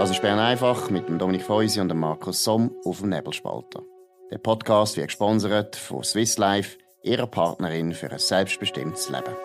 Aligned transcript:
Das 0.00 0.10
ist 0.10 0.22
Bern 0.22 0.38
einfach 0.38 0.88
mit 0.88 1.08
dem 1.08 1.18
Dominik 1.18 1.42
Feusi 1.42 1.78
und 1.78 1.90
dem 1.90 2.00
Markus 2.00 2.42
Somm 2.42 2.74
auf 2.86 3.00
dem 3.00 3.10
Nebelspalter. 3.10 3.82
Der 4.30 4.38
Podcast 4.38 4.96
wird 4.96 5.08
gesponsert 5.08 5.76
von 5.76 6.02
Swiss 6.02 6.38
Life, 6.38 6.78
ihrer 7.02 7.26
Partnerin 7.26 7.92
für 7.92 8.10
ein 8.10 8.18
selbstbestimmtes 8.18 9.10
Leben. 9.10 9.36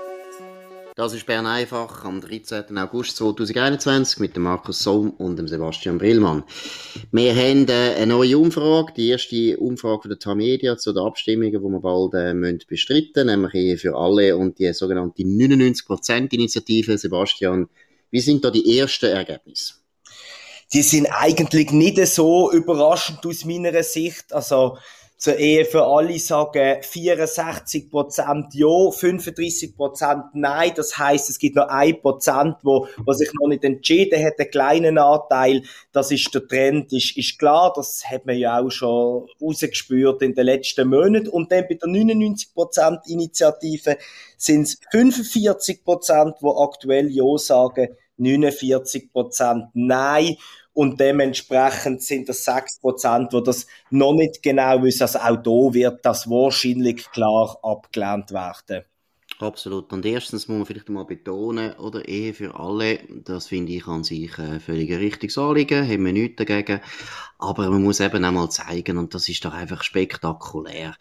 Das 0.95 1.13
ist 1.13 1.25
Bern 1.25 1.45
einfach 1.45 2.05
am 2.05 2.21
13. 2.21 2.77
August 2.77 3.17
2021 3.17 4.19
mit 4.19 4.37
dem 4.37 4.43
Markus 4.43 4.79
Somm 4.79 5.09
und 5.09 5.37
dem 5.37 5.49
Sebastian 5.49 5.97
Brillmann. 5.97 6.45
Wir 7.11 7.35
haben 7.35 7.67
äh, 7.67 7.95
eine 7.97 8.13
neue 8.13 8.37
Umfrage, 8.37 8.93
die 8.95 9.09
erste 9.09 9.57
Umfrage 9.57 10.03
von 10.03 10.09
der 10.09 10.19
Tamedia 10.19 10.77
zu 10.77 10.93
den 10.93 11.03
Abstimmungen, 11.03 11.51
die 11.51 11.59
wir 11.59 11.81
bald 11.81 12.13
äh, 12.13 12.33
müssen 12.33 12.61
bestreiten 12.65 13.25
müssen, 13.25 13.41
nämlich 13.41 13.81
für 13.81 13.97
alle 13.97 14.37
und 14.37 14.57
die 14.57 14.71
sogenannte 14.71 15.23
99%-Initiative. 15.23 16.97
Sebastian, 16.97 17.67
wie 18.09 18.21
sind 18.21 18.45
da 18.45 18.51
die 18.51 18.79
ersten 18.79 19.07
Ergebnisse? 19.07 19.84
Die 20.73 20.81
sind 20.81 21.07
eigentlich 21.07 21.71
nicht 21.71 22.05
so 22.07 22.51
überraschend 22.51 23.25
aus 23.25 23.45
meiner 23.45 23.83
Sicht. 23.83 24.33
Also, 24.33 24.77
zur 25.17 25.37
Ehe 25.37 25.63
für 25.65 25.85
alle 25.85 26.19
sagen 26.19 26.81
64% 26.81 28.47
ja, 28.53 28.67
35% 28.67 30.23
nein. 30.33 30.71
Das 30.75 30.97
heißt, 30.97 31.29
es 31.29 31.39
gibt 31.39 31.55
noch 31.55 31.69
1%, 31.69 32.57
wo, 32.63 32.87
wo 33.05 33.13
sich 33.13 33.31
noch 33.39 33.47
nicht 33.47 33.63
entschieden 33.63 34.23
hat, 34.23 34.37
einen 34.37 34.51
kleinen 34.51 34.97
Anteil. 34.97 35.63
Das 35.93 36.11
ist 36.11 36.33
der 36.35 36.45
Trend, 36.47 36.91
ist, 36.91 37.15
ist 37.17 37.39
klar. 37.39 37.71
Das 37.75 38.03
hat 38.09 38.25
man 38.25 38.37
ja 38.37 38.59
auch 38.59 38.69
schon 38.69 39.27
rausgespürt 39.41 40.21
in 40.21 40.35
den 40.35 40.45
letzten 40.45 40.89
Monaten. 40.89 41.29
Und 41.29 41.51
dann 41.51 41.65
bei 41.69 41.75
der 41.75 41.89
99% 41.89 43.07
Initiative 43.07 43.97
sind 44.37 44.63
es 44.63 44.79
45%, 44.91 46.35
wo 46.41 46.61
aktuell 46.61 47.09
ja 47.09 47.37
sagen, 47.37 47.95
49% 48.19 49.69
nein. 49.73 50.35
Und 50.73 50.99
dementsprechend 50.99 52.03
sind 52.03 52.27
das 52.27 52.45
6%, 52.45 53.31
wo 53.31 53.39
das 53.39 53.65
noch 53.91 54.13
nicht 54.13 54.43
genau 54.43 54.83
wissen. 54.83 55.03
Also 55.03 55.19
auch 55.19 55.37
da 55.37 55.73
wird 55.73 56.05
das 56.05 56.29
wahrscheinlich 56.29 57.09
klar 57.11 57.57
abgelehnt 57.63 58.31
werden. 58.31 58.83
Absolut. 59.39 59.91
Und 59.91 60.05
erstens 60.05 60.47
muss 60.47 60.57
man 60.57 60.65
vielleicht 60.65 60.87
mal 60.87 61.03
betonen, 61.03 61.73
oder 61.73 62.07
Ehe 62.07 62.33
für 62.33 62.57
alle, 62.57 62.99
das 63.09 63.47
finde 63.47 63.73
ich 63.73 63.85
an 63.85 64.05
sich 64.05 64.37
ein 64.39 64.61
völlig 64.61 64.89
richtiges 64.91 65.37
Anliegen, 65.37 65.85
haben 65.85 66.05
wir 66.05 66.13
nichts 66.13 66.37
dagegen. 66.37 66.79
Aber 67.37 67.69
man 67.69 67.83
muss 67.83 67.99
eben 67.99 68.23
auch 68.23 68.31
mal 68.31 68.49
zeigen, 68.49 68.97
und 68.97 69.13
das 69.13 69.27
ist 69.27 69.43
doch 69.43 69.53
einfach 69.53 69.83
spektakulär. 69.83 70.95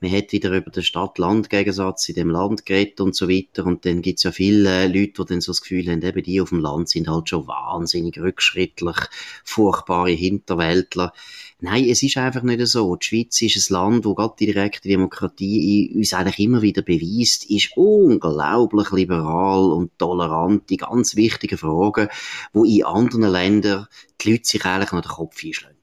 Man 0.00 0.12
hat 0.12 0.32
wieder 0.32 0.50
über 0.50 0.70
den 0.70 0.82
Stadt-Land-Gegensatz 0.82 2.08
in 2.08 2.16
dem 2.16 2.28
Land 2.28 2.66
geredet 2.66 3.00
und 3.00 3.14
so 3.14 3.28
weiter. 3.28 3.64
Und 3.64 3.86
dann 3.86 4.02
gibt's 4.02 4.24
ja 4.24 4.32
viele 4.32 4.86
Leute, 4.86 5.22
die 5.22 5.24
dann 5.28 5.40
so 5.40 5.52
das 5.52 5.62
Gefühl 5.62 5.90
haben, 5.90 6.02
eben 6.02 6.22
die 6.22 6.40
auf 6.40 6.50
dem 6.50 6.60
Land 6.60 6.88
sind 6.90 7.08
halt 7.08 7.28
schon 7.28 7.46
wahnsinnig 7.46 8.18
rückschrittlich, 8.18 8.96
furchtbare 9.44 10.10
Hinterwäldler. 10.10 11.12
Nein, 11.60 11.86
es 11.88 12.02
ist 12.02 12.18
einfach 12.18 12.42
nicht 12.42 12.66
so. 12.66 12.94
Die 12.96 13.06
Schweiz 13.06 13.40
ist 13.40 13.70
ein 13.70 13.72
Land, 13.72 14.04
wo 14.04 14.14
gerade 14.14 14.34
die 14.38 14.46
direkte 14.46 14.88
Demokratie 14.88 15.90
uns 15.94 16.12
eigentlich 16.12 16.40
immer 16.40 16.60
wieder 16.60 16.82
beweist, 16.82 17.48
ist 17.48 17.73
unglaublich 17.76 18.90
liberal 18.90 19.72
und 19.72 19.98
tolerant 19.98 20.70
in 20.70 20.78
ganz 20.78 21.16
wichtigen 21.16 21.58
Fragen, 21.58 22.08
wo 22.52 22.64
in 22.64 22.84
anderen 22.84 23.30
Ländern 23.30 23.86
die 24.20 24.32
Leute 24.32 24.44
sich 24.44 24.64
eigentlich 24.64 24.92
noch 24.92 25.02
den 25.02 25.10
Kopf 25.10 25.44
einschlagen. 25.44 25.74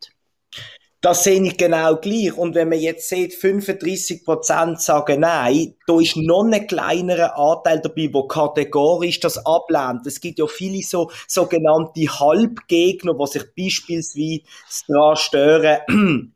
Das 1.01 1.23
sehe 1.23 1.41
ich 1.41 1.57
genau 1.57 1.95
gleich. 1.95 2.37
Und 2.37 2.53
wenn 2.53 2.69
man 2.69 2.79
jetzt 2.79 3.09
sieht, 3.09 3.33
35% 3.33 4.77
sagen 4.77 5.21
Nein, 5.21 5.73
da 5.87 5.99
ist 5.99 6.15
noch 6.15 6.43
ein 6.43 6.67
kleinerer 6.67 7.35
Anteil 7.39 7.81
dabei, 7.81 8.09
wo 8.13 8.27
kategorisch 8.27 9.19
das 9.19 9.43
ablehnt. 9.43 10.05
Es 10.05 10.21
gibt 10.21 10.37
ja 10.37 10.45
viele 10.45 10.83
so 10.83 11.09
sogenannte 11.27 12.07
Halbgegner, 12.07 13.15
die 13.15 13.27
sich 13.27 13.43
beispielsweise 13.57 14.41
daran 14.87 15.15
stören, 15.15 16.35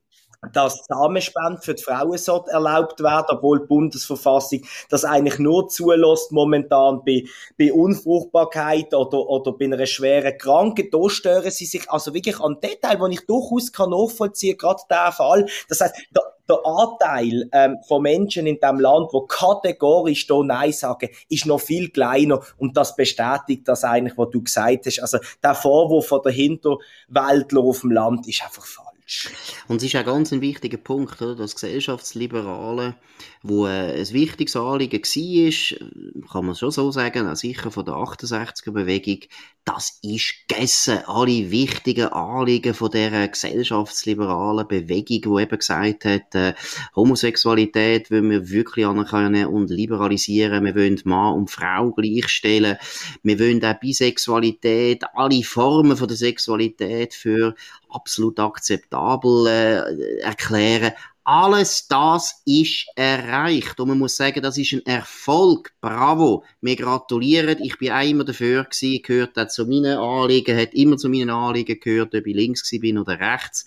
dass 0.53 0.86
Samenspende 0.86 1.61
für 1.61 1.76
die 1.76 1.83
Frauen 1.83 2.17
sollte 2.17 2.52
erlaubt 2.52 3.02
werden, 3.02 3.27
obwohl 3.30 3.61
die 3.61 3.67
Bundesverfassung 3.67 4.61
das 4.89 5.05
eigentlich 5.05 5.39
nur 5.39 5.67
zulässt 5.67 6.32
momentan 6.32 7.02
bei, 7.05 7.23
bei 7.58 7.71
Unfruchtbarkeit 7.73 8.93
oder, 8.93 9.20
oder 9.27 9.52
bei 9.54 9.65
einer 9.65 9.86
schweren 9.86 10.37
Krankheit. 10.37 10.89
Da 10.92 11.10
stören 11.10 11.52
sie 11.52 11.65
sich 11.65 11.89
also 11.89 12.14
wirklich 12.14 12.39
an 12.39 12.58
Detail, 12.61 12.99
wo 12.99 13.08
ich 13.08 13.26
durchaus 13.26 13.71
kann 13.71 13.89
nachvollziehen, 13.89 14.58
gerade 14.58 14.82
der 14.89 15.11
Fall. 15.11 15.45
Das 15.70 15.82
heißt, 15.82 15.95
der, 16.15 16.23
der 16.48 16.60
Anteil 16.64 17.49
ähm, 17.52 17.77
von 17.87 18.04
Menschen 18.04 18.48
in 18.48 18.60
dem 18.60 18.80
Land, 18.80 19.10
wo 19.11 19.21
kategorisch 19.21 20.27
da 20.27 20.43
Nein 20.43 20.71
sagen, 20.71 21.10
ist 21.30 21.45
noch 21.45 21.60
viel 21.60 21.89
kleiner 21.89 22.42
und 22.58 22.77
das 22.77 22.95
bestätigt 22.95 23.67
das 23.67 23.83
eigentlich, 23.83 24.17
was 24.17 24.30
du 24.30 24.43
gesagt 24.43 24.86
hast. 24.86 24.99
Also 24.99 25.17
der 25.43 25.55
Vorwurf 25.55 26.08
von 26.08 26.21
der 26.23 26.31
Hinterwäldler 26.31 27.61
auf 27.61 27.81
dem 27.81 27.92
Land 27.92 28.27
ist 28.27 28.43
einfach 28.43 28.65
falsch 28.65 28.95
falsch. 29.05 29.30
Und 29.67 29.77
es 29.77 29.83
ist 29.83 29.95
auch 29.95 30.05
ganz 30.05 30.32
ein 30.32 30.42
wichtiger 30.42 30.77
Punkt, 30.77 31.21
oder? 31.21 31.36
das 31.36 31.55
Gesellschaftsliberale, 31.55 32.95
wo 33.42 33.67
äh, 33.67 33.99
ein 33.99 34.14
wichtiges 34.14 34.55
Anliegen 34.55 35.02
war, 35.02 36.27
kann 36.32 36.45
man 36.45 36.55
schon 36.55 36.71
so 36.71 36.92
sagen, 36.92 37.27
auch 37.27 37.36
sicher 37.36 37.71
von 37.71 37.86
der 37.86 37.95
68er-Bewegung, 37.95 39.20
das 39.65 39.98
ist 40.03 40.48
gegessen. 40.48 40.99
Alle 41.08 41.49
wichtigen 41.49 42.08
Anliegen 42.09 42.76
von 42.76 42.92
der 42.92 43.27
gesellschaftsliberalen 43.27 44.67
Bewegung, 44.67 45.36
die 45.37 45.42
eben 45.42 45.58
gesagt 45.58 46.05
hat, 46.05 46.36
äh, 46.36 46.53
Homosexualität 46.95 48.11
wollen 48.11 48.30
wir 48.30 48.49
wirklich 48.49 48.86
anerkennen 48.86 49.48
und 49.48 49.71
liberalisieren, 49.71 50.64
wir 50.64 50.75
wollen 50.75 51.02
Mann 51.05 51.33
und 51.33 51.49
Frau 51.49 51.92
gleichstellen, 51.92 52.77
wir 53.23 53.39
wollen 53.39 53.65
auch 53.65 53.80
Bisexualität, 53.80 55.04
alle 55.15 55.43
Formen 55.43 55.98
von 55.98 56.08
der 56.08 56.17
Sexualität 56.17 57.15
für 57.15 57.55
absolut 57.89 58.39
akzeptabel 58.39 59.48
äh, 59.48 60.20
erklären. 60.20 60.93
Alles 61.27 61.87
das 61.87 62.43
ist 62.45 62.86
erreicht. 62.95 63.80
Und 63.80 63.87
man 63.87 63.97
muss 63.97 64.15
sagen, 64.15 64.43
das 64.43 64.59
ist 64.59 64.73
ein 64.73 64.86
Erfolg. 64.86 65.73
Bravo. 65.81 66.43
Wir 66.61 66.75
gratulieren. 66.75 67.58
Ich 67.63 67.80
bin 67.80 67.91
auch 67.91 68.08
immer 68.08 68.23
dafür 68.23 68.63
gewesen, 68.63 69.02
gehört 69.02 69.39
auch 69.39 69.47
zu 69.47 69.65
meinen 69.65 69.97
Anliegen, 69.97 70.55
hat 70.55 70.75
immer 70.75 70.97
zu 70.97 71.09
meinen 71.09 71.31
Anliegen 71.31 71.80
gehört, 71.80 72.13
ob 72.13 72.27
ich 72.27 72.36
links 72.36 72.69
bin 72.69 72.99
oder 72.99 73.19
rechts. 73.19 73.65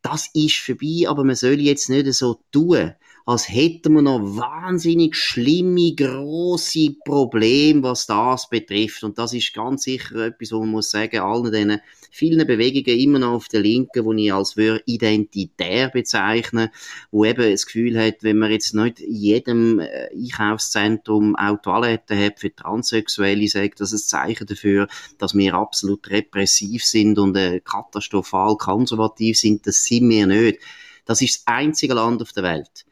Das 0.00 0.30
ist 0.32 0.56
vorbei, 0.56 1.04
aber 1.06 1.24
man 1.24 1.36
soll 1.36 1.60
jetzt 1.60 1.90
nicht 1.90 2.10
so 2.14 2.40
tun, 2.50 2.94
als 3.26 3.48
hätten 3.50 3.92
wir 3.92 4.02
noch 4.02 4.20
wahnsinnig 4.20 5.14
schlimme, 5.14 5.94
große 5.94 6.96
Probleme, 7.04 7.82
was 7.82 8.06
das 8.06 8.48
betrifft. 8.48 9.04
Und 9.04 9.18
das 9.18 9.34
ist 9.34 9.52
ganz 9.52 9.82
sicher 9.82 10.26
etwas, 10.26 10.52
wo 10.52 10.60
man 10.60 10.70
muss 10.70 10.90
sagen, 10.90 11.20
allen 11.20 11.52
diesen 11.52 11.80
vielen 12.12 12.46
Bewegungen 12.46 12.98
immer 12.98 13.18
noch 13.18 13.32
auf 13.32 13.48
der 13.48 13.60
Linken, 13.60 14.04
wo 14.04 14.12
ich 14.12 14.32
als 14.32 14.56
würde 14.56 14.82
identitär 14.84 15.88
bezeichnen, 15.88 16.68
wo 17.10 17.24
eben 17.24 17.50
das 17.50 17.64
Gefühl 17.64 17.98
hat, 17.98 18.22
wenn 18.22 18.36
man 18.36 18.52
jetzt 18.52 18.74
nicht 18.74 19.00
in 19.00 19.14
jedem 19.14 19.80
äh, 19.80 20.10
Einkaufszentrum 20.14 21.34
auch 21.36 21.56
Toiletten 21.62 22.18
hat 22.18 22.38
für 22.38 22.54
Transsexuelle, 22.54 23.48
sagt 23.48 23.80
das 23.80 23.92
ein 23.92 23.98
Zeichen 23.98 24.46
dafür, 24.46 24.88
dass 25.18 25.34
wir 25.34 25.54
absolut 25.54 26.08
repressiv 26.10 26.84
sind 26.84 27.18
und 27.18 27.34
äh, 27.36 27.60
katastrophal 27.60 28.56
konservativ 28.56 29.38
sind. 29.38 29.66
Das 29.66 29.82
sind 29.84 30.10
wir 30.10 30.26
nicht. 30.26 30.60
Das 31.06 31.22
ist 31.22 31.46
das 31.46 31.46
einzige 31.46 31.94
Land 31.94 32.20
auf 32.20 32.32
der 32.32 32.42
Welt, 32.42 32.84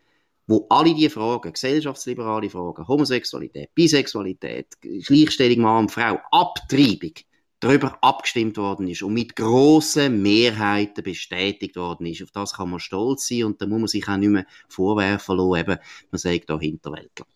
wo 0.46 0.66
alle 0.70 0.94
diese 0.94 1.10
Fragen, 1.10 1.52
gesellschaftsliberale 1.52 2.48
Fragen, 2.48 2.88
Homosexualität, 2.88 3.74
Bisexualität, 3.74 4.66
Gleichstellung 4.80 5.60
Mann 5.60 5.84
und 5.84 5.92
Frau, 5.92 6.18
Abtreibung, 6.30 7.12
darüber 7.60 7.98
abgestimmt 8.02 8.56
worden 8.56 8.88
ist 8.88 9.02
und 9.02 9.14
mit 9.14 9.36
grossen 9.36 10.22
Mehrheiten 10.22 11.04
bestätigt 11.04 11.76
worden 11.76 12.06
ist. 12.06 12.22
Auf 12.22 12.30
das 12.30 12.54
kann 12.54 12.70
man 12.70 12.80
stolz 12.80 13.28
sein 13.28 13.44
und 13.44 13.60
da 13.60 13.66
muss 13.66 13.78
man 13.78 13.88
sich 13.88 14.08
auch 14.08 14.16
nicht 14.16 14.30
mehr 14.30 14.46
vorwerfen 14.68 15.36
lassen, 15.36 15.60
eben, 15.60 15.78
man 16.10 16.18
sagt 16.18 16.50
da 16.50 16.58
Hinterwäldler. 16.58 17.26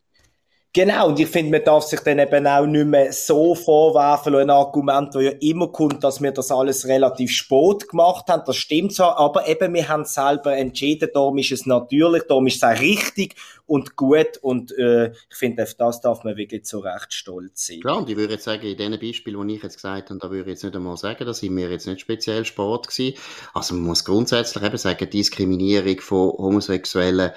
Genau, 0.77 1.07
und 1.07 1.21
ich 1.21 1.29
finde, 1.29 1.53
man 1.53 1.65
darf 1.65 1.85
sich 1.85 2.01
dann 2.01 2.19
eben 2.19 2.49
auch 2.49 2.67
nicht 2.67 2.85
mehr 2.85 3.13
so 3.13 3.55
vorwerfen, 3.55 4.35
ein 4.35 4.51
Argument, 4.51 5.15
das 5.15 5.23
ja 5.23 5.31
immer 5.41 5.69
kommt, 5.69 6.03
dass 6.03 6.21
wir 6.21 6.33
das 6.33 6.51
alles 6.51 6.89
relativ 6.89 7.31
spät 7.31 7.89
gemacht 7.89 8.27
haben. 8.27 8.43
Das 8.45 8.57
stimmt 8.57 8.93
zwar, 8.93 9.17
aber 9.17 9.47
eben, 9.47 9.73
wir 9.73 9.89
haben 9.89 10.05
selber 10.05 10.57
entschieden, 10.57 11.11
darum 11.15 11.39
ist 11.39 11.53
es 11.53 11.65
natürlich, 11.65 12.25
darum 12.25 12.49
ist 12.49 12.57
es 12.57 12.65
auch 12.65 12.81
richtig 12.81 13.37
und 13.67 13.95
gut 13.95 14.39
und 14.43 14.77
äh, 14.77 15.13
ich 15.13 15.37
finde, 15.37 15.63
auf 15.63 15.75
das 15.75 16.01
darf 16.01 16.25
man 16.25 16.37
wirklich 16.37 16.65
zu 16.65 16.81
Recht 16.81 17.15
stolz 17.15 17.69
sein. 17.69 17.81
Ja, 17.85 17.93
und 17.93 18.11
ich 18.11 18.17
würde 18.17 18.33
jetzt 18.33 18.45
sagen, 18.45 18.67
in 18.67 18.77
den 18.77 18.99
Beispielen, 18.99 19.47
die 19.47 19.55
ich 19.55 19.63
jetzt 19.63 19.77
gesagt 19.77 20.11
habe, 20.11 20.19
da 20.19 20.29
würde 20.29 20.43
ich 20.43 20.49
jetzt 20.49 20.65
nicht 20.65 20.75
einmal 20.75 20.97
sagen, 20.97 21.25
da 21.25 21.33
sind 21.33 21.57
wir 21.57 21.71
jetzt 21.71 21.87
nicht 21.87 22.01
speziell 22.01 22.45
Sport 22.45 22.89
gewesen. 22.89 23.17
Also 23.53 23.75
man 23.77 23.85
muss 23.85 24.05
grundsätzlich 24.05 24.65
eben 24.65 24.77
sagen, 24.77 25.09
Diskriminierung 25.09 26.01
von 26.01 26.31
Homosexuellen 26.33 27.31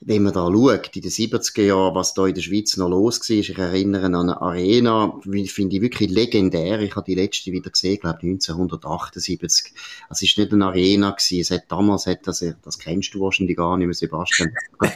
wenn 0.00 0.22
man 0.22 0.34
da 0.34 0.46
schaut, 0.46 0.94
in 0.94 1.02
den 1.02 1.10
70er 1.10 1.62
Jahren, 1.62 1.94
was 1.94 2.12
da 2.12 2.26
in 2.26 2.34
der 2.34 2.42
Schweiz 2.42 2.76
noch 2.76 2.88
los 2.88 3.20
war, 3.20 3.36
ich 3.36 3.56
erinnere 3.56 4.04
an 4.04 4.14
eine 4.14 4.40
Arena, 4.40 5.18
finde 5.22 5.76
ich 5.76 5.82
wirklich 5.82 6.10
legendär. 6.10 6.80
Ich 6.80 6.94
habe 6.96 7.06
die 7.06 7.14
letzte 7.14 7.50
wieder 7.50 7.70
gesehen, 7.70 7.98
glaube 8.00 8.18
1978. 8.22 9.72
Es 10.10 10.22
ist 10.22 10.38
nicht 10.38 10.52
eine 10.52 10.66
Arena 10.66 11.10
gewesen. 11.10 11.40
Es 11.40 11.50
hat 11.50 11.64
damals, 11.68 12.06
hat 12.06 12.26
das, 12.26 12.44
das 12.62 12.78
kennst 12.78 13.14
du 13.14 13.20
wahrscheinlich 13.20 13.56
gar 13.56 13.76
nicht 13.78 13.86
mehr, 13.86 13.94
Sebastian. 13.94 14.52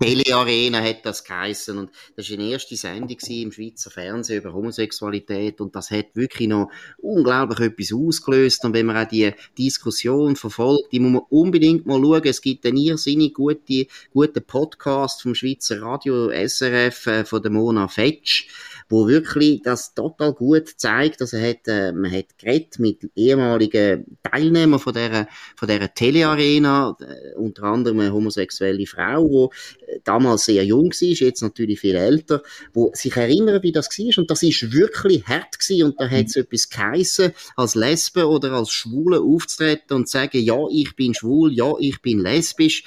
Tele-Arena 0.00 0.80
hat 0.80 1.04
das 1.04 1.22
geheissen. 1.24 1.78
Und 1.78 1.90
das 2.16 2.30
war 2.30 2.38
eine 2.38 2.48
erste 2.48 2.76
Sendung 2.76 3.18
im 3.28 3.52
Schweizer 3.52 3.90
Fernsehen 3.90 4.40
über 4.40 4.54
Homosexualität. 4.54 5.60
Und 5.60 5.74
das 5.76 5.90
hat 5.90 6.06
wirklich 6.14 6.48
noch 6.48 6.70
unglaublich 6.98 7.60
etwas 7.60 7.92
ausgelöst. 7.92 8.64
Und 8.64 8.72
wenn 8.72 8.86
man 8.86 8.96
auch 8.96 9.08
die 9.08 9.32
Diskussion 9.56 10.36
verfolgt, 10.36 10.92
die 10.92 11.00
muss 11.00 11.12
man 11.12 11.22
unbedingt 11.28 11.86
mal 11.86 12.00
schauen. 12.00 12.22
Es 12.24 12.40
gibt 12.40 12.64
eine 12.64 12.80
irrsinnig 12.80 13.34
gute 13.34 13.86
guten 14.12 14.42
Podcast 14.44 15.22
vom 15.22 15.34
Schweizer 15.34 15.82
Radio 15.82 16.30
SRF 16.30 17.06
äh, 17.06 17.24
von 17.24 17.42
der 17.42 17.50
Mona 17.50 17.88
Fetsch, 17.88 18.48
wo 18.88 19.06
wirklich 19.06 19.62
das 19.62 19.94
total 19.94 20.32
gut 20.32 20.68
zeigt. 20.76 21.20
Also 21.20 21.38
hat, 21.38 21.66
äh, 21.66 21.92
man 21.92 22.10
hat 22.10 22.38
geredet 22.38 22.78
mit 22.78 23.10
ehemaligen 23.14 24.18
Teilnehmern 24.22 24.80
von 24.80 24.94
der 24.94 25.28
von 25.56 25.68
der 25.68 25.92
Telearena, 25.92 26.96
äh, 27.00 27.34
unter 27.36 27.64
anderem 27.64 28.00
eine 28.00 28.12
homosexuelle 28.12 28.86
Frau, 28.86 29.50
die 29.86 29.86
äh, 29.86 30.00
damals 30.04 30.44
sehr 30.44 30.64
jung 30.64 30.90
war, 30.90 31.08
jetzt 31.08 31.42
natürlich 31.42 31.80
viel 31.80 31.96
älter, 31.96 32.42
wo 32.72 32.90
sich 32.94 33.16
erinnern, 33.16 33.62
wie 33.62 33.72
das 33.72 33.88
war. 33.88 34.18
Und 34.18 34.30
das 34.30 34.42
ist 34.42 34.72
wirklich 34.72 35.26
hart 35.26 35.58
gewesen. 35.58 35.84
Und 35.84 36.00
da 36.00 36.08
hat 36.08 36.26
es 36.26 36.36
mhm. 36.36 36.42
etwas 36.42 36.68
geheissen, 36.68 37.32
als 37.56 37.74
Lesbe 37.74 38.26
oder 38.26 38.52
als 38.52 38.70
Schwule 38.70 39.20
aufzutreten 39.20 39.96
und 39.96 40.08
zu 40.08 40.12
sagen, 40.12 40.40
ja, 40.40 40.58
ich 40.70 40.96
bin 40.96 41.14
schwul, 41.14 41.52
ja, 41.52 41.72
ich 41.78 42.00
bin 42.02 42.20
lesbisch 42.20 42.84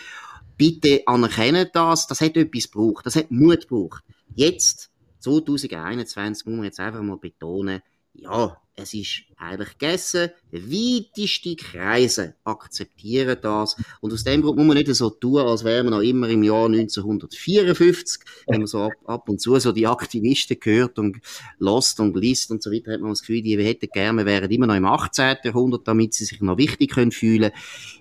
bitte 0.62 1.02
anerkennen 1.08 1.68
das, 1.74 2.06
das 2.06 2.22
hat 2.22 2.38
etwas 2.38 2.70
gebraucht, 2.70 3.04
das 3.08 3.16
hat 3.16 3.32
Mut 3.32 3.68
gebraucht. 3.68 4.04
Jetzt, 4.36 4.92
2021, 5.22 6.46
muss 6.46 6.56
man 6.56 6.66
jetzt 6.66 6.80
einfach 6.80 7.02
mal 7.02 7.18
betonen, 7.18 7.82
ja, 8.14 8.62
es 8.82 8.94
ist 8.94 9.24
eigentlich 9.38 9.78
gegessen. 9.78 10.32
Weiteste 10.52 11.56
Kreise 11.56 12.36
akzeptieren 12.44 13.38
das. 13.42 13.76
Und 14.02 14.14
aus 14.14 14.24
dem 14.24 14.42
Grund 14.42 14.58
muss 14.58 14.66
man 14.66 14.78
nicht 14.78 14.94
so 14.96 15.10
tun, 15.10 15.40
als 15.40 15.64
wären 15.64 15.88
wir 15.88 15.92
noch 15.92 16.02
immer 16.02 16.28
im 16.30 16.44
Jahr 16.44 16.66
1954. 16.66 18.22
Wenn 18.48 18.60
man 18.62 18.68
so 18.68 18.84
ab, 18.84 18.94
ab 19.06 19.30
und 19.30 19.40
zu 19.40 19.58
so 19.60 19.72
die 19.72 19.88
Aktivisten 19.88 20.60
gehört 20.60 21.00
und 21.00 21.18
lost 21.60 22.00
und 22.00 22.16
liest 22.16 22.52
und 22.52 22.62
so 22.62 22.72
weiter, 22.72 22.94
hat 22.94 23.02
man 23.02 23.12
das 23.12 23.22
Gefühl, 23.22 23.42
die 23.42 23.58
hätten 23.64 23.90
gerne, 23.92 24.26
wären 24.26 24.52
immer 24.52 24.68
noch 24.68 24.76
im 24.76 24.86
18. 24.86 25.38
Jahrhundert, 25.44 25.88
damit 25.88 26.14
sie 26.14 26.26
sich 26.26 26.42
noch 26.42 26.58
wichtig 26.58 26.92
können 26.92 27.12
fühlen. 27.12 27.52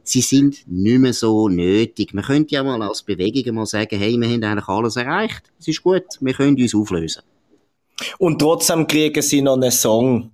Sie 0.02 0.22
sind 0.22 0.66
nicht 0.66 0.98
mehr 0.98 1.12
so 1.12 1.48
nötig. 1.48 2.14
Man 2.14 2.24
könnte 2.24 2.54
ja 2.54 2.64
mal 2.64 2.82
als 2.82 3.02
Bewegung 3.02 3.54
mal 3.54 3.66
sagen, 3.66 3.98
hey, 3.98 4.16
wir 4.18 4.28
haben 4.28 4.42
eigentlich 4.42 4.68
alles 4.68 4.96
erreicht. 4.96 5.42
Es 5.58 5.68
ist 5.68 5.82
gut, 5.82 6.04
wir 6.20 6.34
können 6.34 6.60
uns 6.60 6.74
auflösen. 6.74 7.22
Und 8.18 8.38
trotzdem 8.38 8.86
kriegen 8.86 9.22
sie 9.22 9.42
noch 9.42 9.54
einen 9.54 9.70
Song 9.70 10.32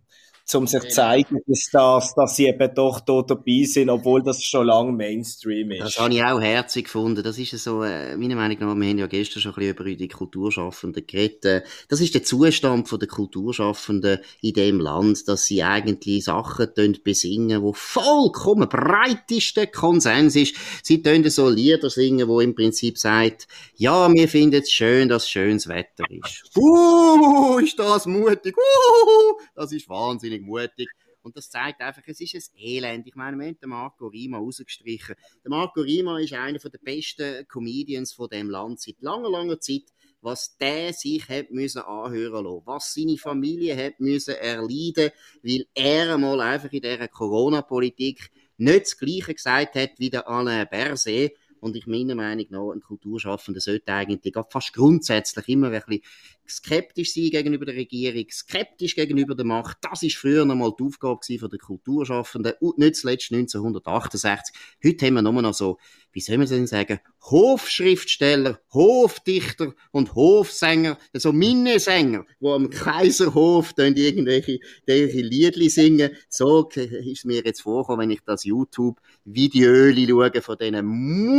um 0.55 0.67
sich 0.67 0.83
zu 0.83 0.89
zeigen, 0.89 1.39
dass, 1.47 1.69
das, 1.73 2.15
dass 2.15 2.37
sie 2.37 2.47
eben 2.47 2.75
doch 2.75 3.01
da 3.01 3.23
dabei 3.23 3.65
sind, 3.65 3.91
obwohl 3.91 4.23
das 4.23 4.43
schon 4.43 4.67
lange 4.67 4.93
Mainstream 4.93 5.73
ist. 5.73 5.83
Das 5.83 5.99
habe 5.99 6.15
ich 6.15 6.23
auch 6.23 6.41
herzig 6.41 6.85
gefunden. 6.85 7.23
Das 7.23 7.39
ist 7.39 7.51
so, 7.59 7.83
äh, 7.83 8.17
meiner 8.17 8.37
Meinung 8.37 8.59
nach, 8.61 8.75
wir 8.75 8.89
haben 8.89 8.99
ja 8.99 9.07
gestern 9.07 9.43
schon 9.43 9.53
ein 9.53 9.57
bisschen 9.57 9.75
über 9.75 9.85
die 9.85 10.09
Kulturschaffenden 10.09 11.07
geredet. 11.07 11.45
Äh, 11.45 11.63
das 11.89 12.01
ist 12.01 12.15
der 12.15 12.23
Zustand 12.23 12.87
der 12.91 13.09
Kulturschaffenden 13.09 14.21
in 14.41 14.55
dem 14.55 14.81
Land, 14.81 15.27
dass 15.29 15.47
sie 15.47 15.63
eigentlich 15.63 16.25
Sachen 16.25 16.69
besingen, 17.03 17.63
wo 17.63 17.73
vollkommen 17.73 18.69
breitester 18.69 19.67
Konsens 19.67 20.37
ist. 20.37 20.55
Sie 20.83 21.03
tun 21.03 21.29
so 21.29 21.49
Lieder 21.49 21.91
singen, 21.91 22.29
wo 22.29 22.41
im 22.41 22.55
Prinzip 22.55 22.99
sagt, 22.99 23.49
ja, 23.77 24.13
wir 24.13 24.29
finden 24.29 24.63
es 24.63 24.71
schön, 24.71 25.09
dass 25.09 25.29
schönes 25.29 25.69
Wetter 25.69 26.05
ist. 26.11 26.45
Uh, 26.57 27.59
ist 27.59 27.79
das 27.79 28.07
mutig. 28.07 28.57
Uh, 28.57 29.41
das 29.55 29.73
ist 29.73 29.89
wahnsinnig 29.89 30.36
wahnsinnig 30.37 30.43
mutig. 30.43 30.89
Und 31.23 31.37
das 31.37 31.51
zeigt 31.51 31.81
einfach, 31.81 32.03
es 32.07 32.21
ist 32.21 32.35
ein 32.35 32.59
Elend. 32.59 33.07
Ich 33.07 33.17
meine, 33.17 33.37
wir 33.37 33.47
haben 33.47 33.59
den 33.59 33.71
Marco 33.71 34.07
Rima 34.07 34.39
rausgestrichen. 34.39 35.17
Der 35.43 35.51
Marco 35.51 35.81
Rima 35.81 36.21
ist 36.21 36.33
einer 36.33 36.59
der 36.59 36.79
besten 36.79 37.49
Comedians 37.49 38.13
von 38.13 38.29
dem 38.29 38.49
Land 38.49 38.81
seit 38.81 39.01
langer, 39.01 39.31
langer 39.31 39.59
Zeit. 39.59 39.83
Was 40.21 40.57
der 40.57 40.93
sich 40.93 41.29
hat 41.29 41.51
müssen 41.51 41.83
anhören 41.83 42.45
lassen, 42.45 42.63
was 42.65 42.95
seine 42.95 43.17
Familie 43.17 43.77
hat 43.77 44.01
müssen 44.01 44.35
erleiden, 44.35 45.11
weil 45.43 45.67
er 45.75 46.15
einmal 46.15 46.41
einfach 46.41 46.73
in 46.73 46.83
dieser 46.83 47.09
Corona-Politik 47.09 48.31
nicht 48.57 48.87
das 48.87 48.97
Gleiche 48.97 49.35
gesagt 49.35 49.75
hat 49.75 49.91
wie 49.99 50.11
der 50.11 50.29
Alain 50.29 50.67
Berset. 50.69 51.33
Und 51.61 51.77
ich 51.77 51.87
meiner 51.87 52.15
Meinung 52.15 52.47
nach, 52.51 52.73
ein 52.73 52.81
Kulturschaffender 52.81 53.61
sollte 53.61 53.93
eigentlich 53.93 54.35
fast 54.51 54.73
grundsätzlich 54.73 55.49
immer 55.49 55.71
ein 55.71 55.83
bisschen 55.87 56.03
skeptisch 56.49 57.13
sein 57.13 57.31
gegenüber 57.31 57.65
der 57.65 57.75
Regierung, 57.75 58.25
skeptisch 58.31 58.95
gegenüber 58.95 59.35
der 59.35 59.45
Macht. 59.45 59.79
Das 59.81 60.03
ist 60.03 60.17
früher 60.17 60.45
noch 60.45 60.55
mal 60.55 60.73
die 60.79 60.85
Aufgabe 60.85 61.21
von 61.39 61.51
der 61.51 61.59
Kulturschaffenden 61.59 62.53
und 62.61 62.79
nicht 62.79 62.97
zuletzt 62.97 63.33
1968. 63.33 64.55
Heute 64.85 65.07
haben 65.07 65.15
wir 65.15 65.23
nur 65.23 65.43
noch 65.43 65.55
so, 65.55 65.79
wie 66.13 66.21
soll 66.21 66.39
man 66.39 66.47
denn 66.49 66.67
sagen, 66.67 67.01
Hofschriftsteller, 67.23 68.61
Hofdichter 68.73 69.75
und 69.91 70.15
Hofsänger, 70.15 70.99
also 71.13 71.33
Minnesänger, 71.33 72.25
die 72.41 72.47
am 72.47 72.71
Kaiserhof 72.71 73.75
irgendwelche, 73.77 74.61
irgendwelche 74.87 75.21
Liedli 75.21 75.69
singen. 75.69 76.13
So 76.29 76.69
ist 76.71 77.25
mir 77.27 77.43
jetzt 77.45 77.63
vorgekommen, 77.63 78.05
wenn 78.05 78.11
ich 78.13 78.21
das 78.25 78.45
YouTube-Video 78.45 79.93
schaue 79.93 80.43
von 80.43 80.57
diesen 80.57 80.87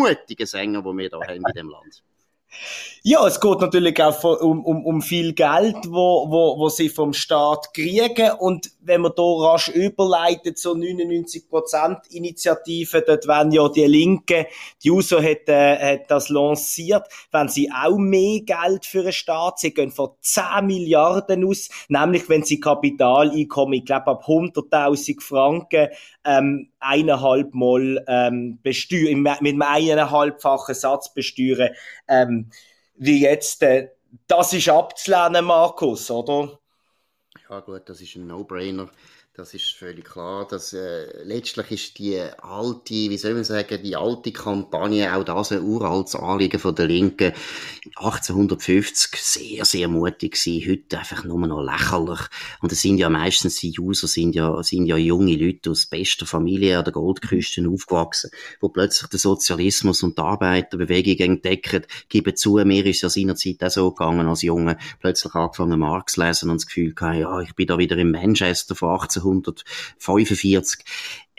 mutigen 0.07 0.45
Sängern, 0.45 0.83
die 0.83 0.97
wir 0.97 1.09
da 1.09 1.19
haben 1.21 1.43
in 1.45 1.53
dem 1.55 1.69
Land. 1.69 2.03
Ja, 3.03 3.25
es 3.25 3.39
geht 3.39 3.61
natürlich 3.61 4.01
auch 4.03 4.41
um, 4.41 4.65
um, 4.65 4.85
um 4.85 5.01
viel 5.01 5.33
Geld, 5.33 5.77
wo, 5.87 6.29
wo, 6.29 6.57
wo 6.57 6.67
sie 6.67 6.89
vom 6.89 7.13
Staat 7.13 7.73
kriegen. 7.73 8.31
Und 8.31 8.71
wenn 8.81 9.01
man 9.01 9.13
da 9.15 9.23
rasch 9.23 9.69
überleitet, 9.69 10.57
so 10.57 10.73
99% 10.73 12.09
Initiative, 12.09 13.03
dort 13.05 13.27
wenn 13.27 13.51
ja 13.51 13.69
die 13.69 13.85
Linke, 13.85 14.47
die 14.83 14.91
USO 14.91 15.21
hat, 15.21 15.47
äh, 15.47 15.93
hat 15.93 16.11
das 16.11 16.27
lanciert, 16.29 17.03
wenn 17.31 17.47
sie 17.47 17.71
auch 17.71 17.97
mehr 17.97 18.41
Geld 18.41 18.85
für 18.85 19.03
den 19.03 19.13
Staat, 19.13 19.59
sie 19.59 19.73
gehen 19.73 19.91
von 19.91 20.09
10 20.19 20.65
Milliarden 20.65 21.45
aus, 21.45 21.69
nämlich 21.87 22.27
wenn 22.27 22.43
sie 22.43 22.59
Kapitaleinkommen, 22.59 23.75
ich 23.75 23.85
glaube 23.85 24.07
ab 24.07 24.25
100.000 24.27 25.21
Franken, 25.21 25.89
ähm, 26.27 26.69
eineinhalb 26.79 27.53
Mal 27.55 28.03
ähm, 28.07 28.59
besteuern, 28.61 29.21
mit 29.21 29.39
einem 29.39 29.61
eineinhalbfachen 29.61 30.75
Satz 30.75 31.13
besteuern, 31.13 31.69
ähm, 32.07 32.51
wie 32.95 33.21
jetzt, 33.21 33.63
äh, 33.63 33.89
das 34.27 34.53
ist 34.53 34.69
abzulehnen, 34.69 35.45
Markus, 35.45 36.11
oder? 36.11 36.59
Ja 37.49 37.61
gut, 37.61 37.87
das 37.87 38.01
ist 38.01 38.15
ein 38.15 38.27
No-Brainer. 38.27 38.89
Das 39.37 39.53
ist 39.53 39.75
völlig 39.75 40.05
klar. 40.05 40.47
Dass, 40.47 40.73
äh, 40.73 41.21
letztlich 41.23 41.69
ist 41.69 41.99
die 41.99 42.19
alte, 42.19 42.91
wie 42.95 43.17
soll 43.19 43.35
man 43.35 43.43
sagen, 43.43 43.83
die 43.83 43.95
alte 43.95 44.31
Kampagne, 44.31 45.15
auch 45.15 45.23
das 45.23 45.51
ein 45.51 45.61
uraltes 45.61 46.15
Anliegen 46.15 46.59
von 46.59 46.73
der 46.73 46.87
Linken, 46.87 47.33
1850 47.97 49.21
sehr, 49.21 49.63
sehr 49.63 49.89
mutig 49.89 50.31
gewesen. 50.31 50.67
Heute 50.67 50.97
einfach 50.97 51.23
nur 51.23 51.45
noch 51.45 51.61
lächerlich. 51.61 52.21
Und 52.61 52.71
es 52.71 52.81
sind 52.81 52.97
ja 52.97 53.11
meistens 53.11 53.59
die 53.59 53.79
User, 53.79 54.07
sind 54.07 54.33
ja, 54.33 54.63
sind 54.63 54.87
ja 54.87 54.97
junge 54.97 55.35
Leute 55.35 55.69
aus 55.69 55.85
bester 55.85 56.25
Familie 56.25 56.79
an 56.79 56.85
der 56.85 56.93
Goldküste 56.93 57.63
aufgewachsen, 57.69 58.31
wo 58.59 58.69
plötzlich 58.69 59.07
den 59.11 59.19
Sozialismus 59.19 60.01
und 60.01 60.17
die 60.17 60.23
Arbeiterbewegung 60.23 61.27
entdecken, 61.33 61.85
geben 62.09 62.35
zu, 62.35 62.55
mir 62.65 62.83
ist 62.87 63.03
ja 63.03 63.09
seinerzeit 63.09 63.63
auch 63.63 63.69
so 63.69 63.91
gegangen 63.91 64.27
als 64.27 64.41
Junge, 64.41 64.79
plötzlich 64.99 65.35
angefangen 65.35 65.79
Marx 65.79 66.17
lesen 66.17 66.49
und 66.49 66.57
das 66.57 66.65
Gefühl 66.65 66.95
gehabt, 66.95 67.19
ja, 67.19 67.39
ich 67.41 67.53
bin 67.53 67.67
da 67.67 67.77
wieder 67.77 67.97
in 67.97 68.09
Manchester 68.09 68.73
von 68.73 68.89
1800 68.89 69.26
1945. 69.31 70.79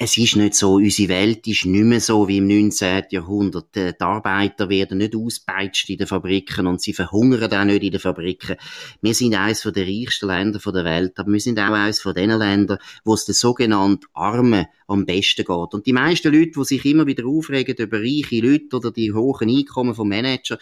Es 0.01 0.17
ist 0.17 0.37
nicht 0.37 0.55
so, 0.55 0.75
unsere 0.75 1.09
Welt 1.09 1.45
ist 1.49 1.65
nicht 1.65 1.85
mehr 1.85 2.01
so 2.01 2.29
wie 2.29 2.37
im 2.37 2.47
19. 2.47 3.07
Jahrhundert. 3.11 3.75
Die 3.75 4.01
Arbeiter 4.01 4.69
werden 4.69 4.99
nicht 4.99 5.17
auspeitscht 5.17 5.91
in 5.91 5.99
den 5.99 6.07
Fabriken 6.07 6.69
und 6.69 6.81
sie 6.81 6.93
verhungern 6.93 7.53
auch 7.53 7.65
nicht 7.65 7.83
in 7.83 7.91
den 7.91 8.01
Fabriken. 8.01 8.55
Wir 9.03 9.15
sind 9.15 9.35
eines 9.35 9.63
der 9.63 9.87
reichsten 9.87 10.29
Länder 10.29 10.61
der 10.61 10.85
Welt, 10.85 11.19
aber 11.19 11.33
wir 11.33 11.41
sind 11.41 11.59
auch 11.59 11.73
eines 11.73 12.01
von 12.01 12.15
den 12.15 12.31
Ländern, 12.31 12.79
wo 13.05 13.15
es 13.15 13.25
den 13.25 13.35
sogenannten 13.35 14.07
Armen 14.13 14.67
am 14.87 15.05
besten 15.05 15.45
geht. 15.45 15.75
Und 15.75 15.87
die 15.87 15.93
meisten 15.93 16.33
Leute, 16.33 16.53
die 16.57 16.65
sich 16.65 16.85
immer 16.85 17.07
wieder 17.07 17.27
aufregen 17.27 17.75
über 17.77 17.99
reiche 17.99 18.41
Leute 18.41 18.77
oder 18.77 18.93
die 18.93 19.13
hohen 19.13 19.51
Einkommen 19.51 19.97
von 19.97 20.09
Manager, 20.09 20.59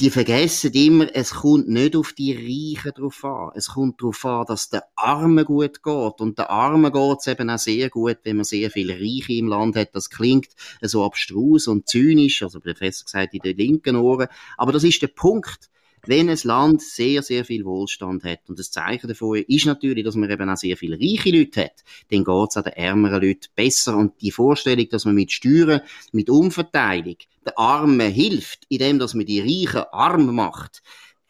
die 0.00 0.10
vergessen 0.10 0.72
immer, 0.72 1.14
es 1.14 1.30
kommt 1.30 1.68
nicht 1.68 1.94
auf 1.94 2.12
die 2.14 2.32
Reichen 2.32 2.92
drauf 2.94 3.24
an. 3.24 3.52
Es 3.54 3.68
kommt 3.68 4.00
darauf 4.00 4.24
an, 4.24 4.44
dass 4.46 4.68
der 4.68 4.88
Armen 4.96 5.44
gut 5.44 5.84
geht. 5.84 6.20
Und 6.20 6.36
der 6.36 6.50
Armen 6.50 6.92
geht 6.92 7.18
es 7.20 7.26
eben 7.28 7.48
auch 7.48 7.58
sehr 7.58 7.90
gut, 7.90 8.18
wenn 8.24 8.36
man 8.36 8.44
sehr 8.44 8.72
viele 8.72 8.94
Reiche 8.94 9.34
im 9.34 9.46
Land 9.46 9.76
hat. 9.76 9.94
Das 9.94 10.10
klingt 10.10 10.48
so 10.82 11.04
abstrus 11.04 11.68
und 11.68 11.88
zynisch, 11.88 12.42
also 12.42 12.58
besser 12.58 13.04
gesagt 13.04 13.34
in 13.34 13.40
den 13.40 13.56
linken 13.56 13.94
Ohren. 13.94 14.26
Aber 14.56 14.72
das 14.72 14.82
ist 14.82 15.00
der 15.00 15.08
Punkt. 15.08 15.70
Wenn 16.06 16.28
ein 16.28 16.38
Land 16.44 16.82
sehr, 16.82 17.22
sehr 17.22 17.44
viel 17.44 17.64
Wohlstand 17.64 18.24
hat, 18.24 18.40
und 18.48 18.58
das 18.58 18.70
Zeichen 18.70 19.08
davon 19.08 19.38
ist 19.46 19.66
natürlich, 19.66 20.04
dass 20.04 20.14
man 20.14 20.30
eben 20.30 20.48
auch 20.48 20.56
sehr 20.56 20.76
viele 20.76 20.98
reiche 20.98 21.30
Leute 21.30 21.64
hat, 21.64 21.84
dann 22.10 22.24
geht 22.24 22.50
es 22.50 22.56
auch 22.56 22.62
den 22.62 22.72
ärmeren 22.72 23.22
Leuten 23.22 23.48
besser. 23.54 23.96
Und 23.96 24.20
die 24.20 24.30
Vorstellung, 24.30 24.88
dass 24.88 25.04
man 25.04 25.14
mit 25.14 25.32
Steuern, 25.32 25.80
mit 26.12 26.30
Umverteilung 26.30 27.16
den 27.46 27.56
Armen 27.56 28.12
hilft, 28.12 28.64
indem 28.68 28.98
dass 28.98 29.14
man 29.14 29.26
die 29.26 29.40
Reichen 29.40 29.84
arm 29.92 30.34
macht, 30.34 30.82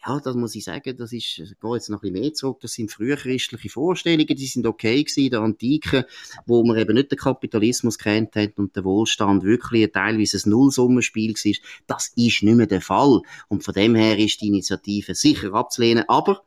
ja, 0.05 0.19
das 0.19 0.35
muss 0.35 0.55
ich 0.55 0.63
sagen, 0.63 0.95
das 0.97 1.11
ist, 1.13 1.39
ich 1.39 1.59
gehe 1.59 1.73
jetzt 1.73 1.89
noch 1.89 2.03
ein 2.03 2.11
bisschen 2.11 2.21
mehr 2.21 2.33
zurück, 2.33 2.59
das 2.61 2.73
sind 2.73 2.91
frühchristliche 2.91 3.69
Vorstellungen, 3.69 4.27
die 4.27 4.45
sind 4.45 4.67
okay 4.67 5.03
gewesen, 5.03 5.31
der 5.31 5.41
Antike, 5.41 6.05
wo 6.45 6.63
man 6.63 6.77
eben 6.77 6.93
nicht 6.93 7.11
den 7.11 7.17
Kapitalismus 7.17 7.97
kennt 7.97 8.35
hat 8.35 8.57
und 8.57 8.75
der 8.75 8.83
Wohlstand 8.83 9.43
wirklich 9.43 9.91
teilweise 9.91 10.37
ein 10.37 10.49
Nullsummenspiel 10.49 11.33
war. 11.33 11.53
Das 11.87 12.11
ist 12.15 12.43
nicht 12.43 12.55
mehr 12.55 12.67
der 12.67 12.81
Fall. 12.81 13.21
Und 13.47 13.63
von 13.63 13.73
dem 13.73 13.95
her 13.95 14.17
ist 14.19 14.41
die 14.41 14.47
Initiative 14.47 15.15
sicher 15.15 15.53
abzulehnen, 15.53 16.05
aber 16.07 16.43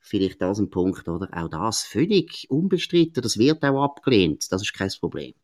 vielleicht 0.00 0.40
das 0.40 0.58
ein 0.58 0.70
Punkt, 0.70 1.08
oder? 1.08 1.28
Auch 1.32 1.48
das 1.48 1.82
völlig 1.82 2.46
unbestritten, 2.50 3.22
das 3.22 3.38
wird 3.38 3.62
auch 3.62 3.82
abgelehnt, 3.82 4.50
das 4.50 4.62
ist 4.62 4.74
kein 4.74 4.90
Problem. 5.00 5.34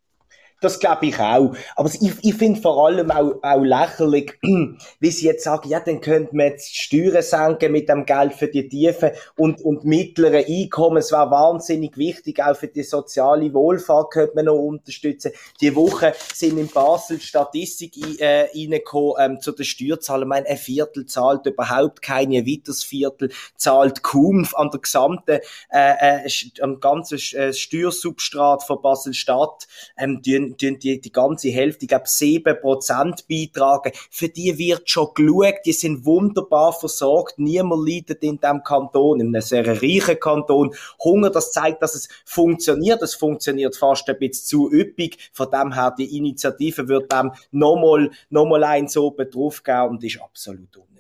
Das 0.61 0.81
glaube 0.81 1.07
ich 1.07 1.19
auch. 1.21 1.55
Aber 1.77 1.89
ich, 1.89 2.13
ich 2.23 2.35
finde 2.35 2.61
vor 2.61 2.87
allem 2.87 3.11
auch, 3.13 3.35
auch 3.43 3.63
lächerlich, 3.63 4.35
wie 4.43 5.11
sie 5.11 5.27
jetzt 5.27 5.45
sagen, 5.45 5.69
ja, 5.69 5.79
dann 5.79 6.01
könnte 6.01 6.35
man 6.35 6.47
jetzt 6.47 6.77
Steuern 6.77 7.23
senken 7.23 7.71
mit 7.71 7.89
dem 7.89 8.05
Geld 8.05 8.35
für 8.35 8.49
die 8.49 8.69
tiefen 8.69 9.11
und, 9.37 9.61
und 9.61 9.85
mittleren 9.85 10.45
Einkommen. 10.45 10.97
Es 10.97 11.13
wäre 11.13 11.31
wahnsinnig 11.31 11.97
wichtig, 11.97 12.43
auch 12.43 12.57
für 12.57 12.67
die 12.67 12.83
soziale 12.83 13.55
Wohlfahrt 13.55 14.11
könnte 14.11 14.35
man 14.35 14.47
noch 14.47 14.59
unterstützen. 14.59 15.33
Die 15.61 15.75
Woche 15.77 16.13
sind 16.35 16.59
in 16.59 16.69
Basel 16.69 17.21
Statistik 17.21 18.21
äh, 18.21 18.49
reingekommen 18.53 19.15
ähm, 19.19 19.41
zu 19.41 19.53
den 19.53 19.65
Steuerzahlen. 19.65 20.23
Ich 20.23 20.29
meine, 20.29 20.49
ein 20.49 20.57
Viertel 20.57 21.07
zahlt 21.07 21.47
überhaupt 21.47 22.03
keine, 22.03 22.39
ein 22.39 22.47
weiteres 22.47 22.83
Viertel 22.83 23.31
zahlt 23.57 24.03
kaum 24.03 24.47
an 24.55 24.71
der 24.71 24.81
gesamten, 24.81 25.39
äh, 25.71 26.25
äh, 26.27 26.31
am 26.61 26.81
ganzen 26.81 27.19
äh, 27.37 27.53
Steuersubstrat 27.53 28.65
von 28.65 28.83
Basel-Stadt, 28.83 29.67
ähm, 29.97 30.21
tun, 30.57 30.79
die, 30.79 31.01
die 31.01 31.13
ganze 31.13 31.49
Hälfte, 31.51 31.85
ich 31.85 31.89
glaube, 31.89 32.07
7% 32.07 33.25
beitragen. 33.29 33.93
Für 34.11 34.29
die 34.29 34.57
wird 34.59 34.89
schon 34.89 35.09
geschaut, 35.15 35.61
die 35.65 35.73
sind 35.73 36.05
wunderbar 36.05 36.73
versorgt, 36.73 37.39
niemand 37.39 37.89
leidet 37.89 38.23
in 38.23 38.39
diesem 38.39 38.63
Kanton, 38.63 39.21
in 39.21 39.29
einem 39.29 39.43
sehr 39.43 39.67
reichen 39.67 40.19
Kanton. 40.21 40.75
Hunger, 41.03 41.31
das 41.31 41.53
zeigt, 41.53 41.83
dass 41.83 41.95
es 41.95 42.09
funktioniert, 42.25 43.03
es 43.03 43.15
funktioniert 43.15 43.77
fast 43.77 44.09
ein 44.09 44.19
bisschen 44.19 44.47
zu 44.47 44.73
üppig, 44.73 45.31
von 45.33 45.51
dem 45.51 45.73
her, 45.73 45.95
die 45.99 46.17
Initiative 46.17 46.89
wird 46.89 47.13
dem 47.13 47.33
nochmal, 47.51 48.11
nochmal 48.31 48.65
eins 48.65 48.97
oben 48.97 49.31
drauf 49.31 49.63
geben 49.63 49.89
und 49.89 50.05
ist 50.05 50.21
absolut 50.21 50.77
unnötig. 50.77 50.98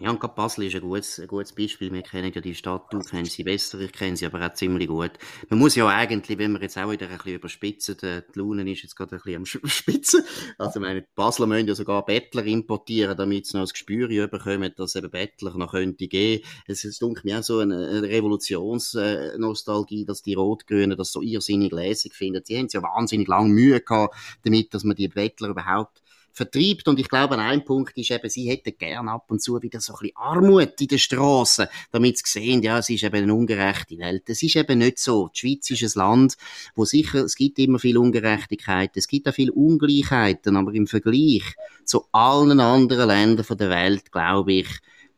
Ja, 0.00 0.10
und 0.10 0.20
gerade 0.20 0.34
Basel 0.34 0.64
ist 0.64 0.74
ein 0.74 0.80
gutes, 0.80 1.20
ein 1.20 1.28
gutes 1.28 1.52
Beispiel. 1.52 1.92
Wir 1.92 2.02
kennen 2.02 2.32
ja 2.34 2.40
die 2.40 2.54
Stadt, 2.54 2.92
du 2.92 3.00
kennst 3.00 3.32
sie 3.32 3.44
besser, 3.44 3.78
ich 3.80 3.92
kenne 3.92 4.16
sie 4.16 4.26
aber 4.26 4.44
auch 4.44 4.52
ziemlich 4.52 4.88
gut. 4.88 5.12
Man 5.48 5.60
muss 5.60 5.76
ja 5.76 5.86
eigentlich, 5.86 6.38
wenn 6.38 6.52
man 6.52 6.60
jetzt 6.60 6.76
auch 6.76 6.90
wieder 6.90 7.08
ein 7.08 7.16
bisschen 7.16 7.34
überspitzen, 7.34 7.96
die 8.02 8.22
Laune 8.38 8.70
ist 8.70 8.82
jetzt 8.82 8.96
gerade 8.96 9.14
ein 9.14 9.20
bisschen 9.22 9.62
am 9.62 9.66
Spitzen. 9.70 10.24
Also, 10.58 10.80
meine, 10.80 11.02
die 11.02 11.08
Basler 11.14 11.46
müssen 11.46 11.68
ja 11.68 11.74
sogar 11.74 12.04
Bettler 12.04 12.44
importieren, 12.44 13.16
damit 13.16 13.46
sie 13.46 13.56
noch 13.56 13.62
das 13.62 13.72
Gespür 13.72 14.28
bekommen, 14.28 14.72
dass 14.76 14.96
eben 14.96 15.10
Bettler 15.10 15.56
noch 15.56 15.70
könnte 15.70 16.08
gehen. 16.08 16.42
Es 16.66 16.84
ist, 16.84 17.00
mir 17.22 17.38
auch 17.38 17.42
so 17.42 17.60
eine, 17.60 18.02
Revolutionsnostalgie, 18.02 20.04
dass 20.04 20.22
die 20.22 20.34
Rot-Grünen 20.34 20.98
das 20.98 21.12
so 21.12 21.22
irrsinnig 21.22 21.72
lässig 21.72 22.14
finden. 22.14 22.42
Sie 22.44 22.58
haben 22.58 22.68
ja 22.70 22.82
wahnsinnig 22.82 23.28
lange 23.28 23.50
Mühe 23.50 23.80
gehabt, 23.80 24.14
damit, 24.44 24.74
dass 24.74 24.84
man 24.84 24.96
die 24.96 25.08
Bettler 25.08 25.48
überhaupt 25.48 26.02
vertreibt. 26.32 26.88
Und 26.88 26.98
ich 26.98 27.08
glaube, 27.08 27.38
ein 27.38 27.64
Punkt 27.64 27.96
ist 27.96 28.10
eben, 28.10 28.28
sie 28.28 28.48
hätten 28.48 28.76
gern 28.78 29.08
ab 29.08 29.30
und 29.30 29.42
zu 29.42 29.60
wieder 29.62 29.80
so 29.80 29.94
ein 29.94 29.98
bisschen 30.00 30.16
Armut 30.16 30.80
in 30.80 30.88
den 30.88 30.98
Straßen, 30.98 31.66
damit 31.90 32.18
sie 32.18 32.40
sehen, 32.40 32.62
ja, 32.62 32.78
es 32.78 32.88
ist 32.88 33.02
eben 33.02 33.22
eine 33.22 33.34
ungerechte 33.34 33.98
Welt. 33.98 34.24
Es 34.28 34.42
ist 34.42 34.56
eben 34.56 34.78
nicht 34.78 34.98
so. 34.98 35.28
Die 35.28 35.38
Schweiz 35.38 35.70
ist 35.70 35.96
ein 35.96 36.00
Land, 36.00 36.36
wo 36.74 36.84
sicher, 36.84 37.20
es 37.20 37.36
gibt 37.36 37.58
immer 37.58 37.78
viel 37.78 37.98
Ungerechtigkeit, 37.98 38.90
es 38.94 39.08
gibt 39.08 39.28
auch 39.28 39.34
viel 39.34 39.50
Ungleichheiten, 39.50 40.56
aber 40.56 40.72
im 40.74 40.86
Vergleich 40.86 41.54
zu 41.84 42.06
allen 42.12 42.60
anderen 42.60 43.08
Ländern 43.08 43.58
der 43.58 43.70
Welt, 43.70 44.12
glaube 44.12 44.52
ich, 44.52 44.68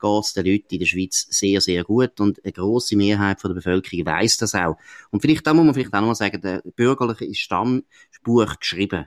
geht 0.00 0.24
es 0.24 0.32
den 0.34 0.46
Leuten 0.46 0.74
in 0.74 0.78
der 0.80 0.86
Schweiz 0.86 1.26
sehr, 1.30 1.60
sehr 1.60 1.84
gut 1.84 2.20
und 2.20 2.44
eine 2.44 2.52
grosse 2.52 2.96
Mehrheit 2.96 3.40
von 3.40 3.50
der 3.50 3.54
Bevölkerung 3.54 4.04
weiß 4.04 4.36
das 4.38 4.54
auch. 4.54 4.76
Und 5.10 5.20
vielleicht, 5.20 5.46
da 5.46 5.54
muss 5.54 5.64
man 5.64 5.74
vielleicht 5.74 5.94
auch 5.94 6.00
noch 6.00 6.08
mal 6.08 6.14
sagen, 6.14 6.40
der 6.40 6.62
bürgerliche 6.76 7.34
Stammbuch 7.34 8.58
geschrieben 8.58 9.06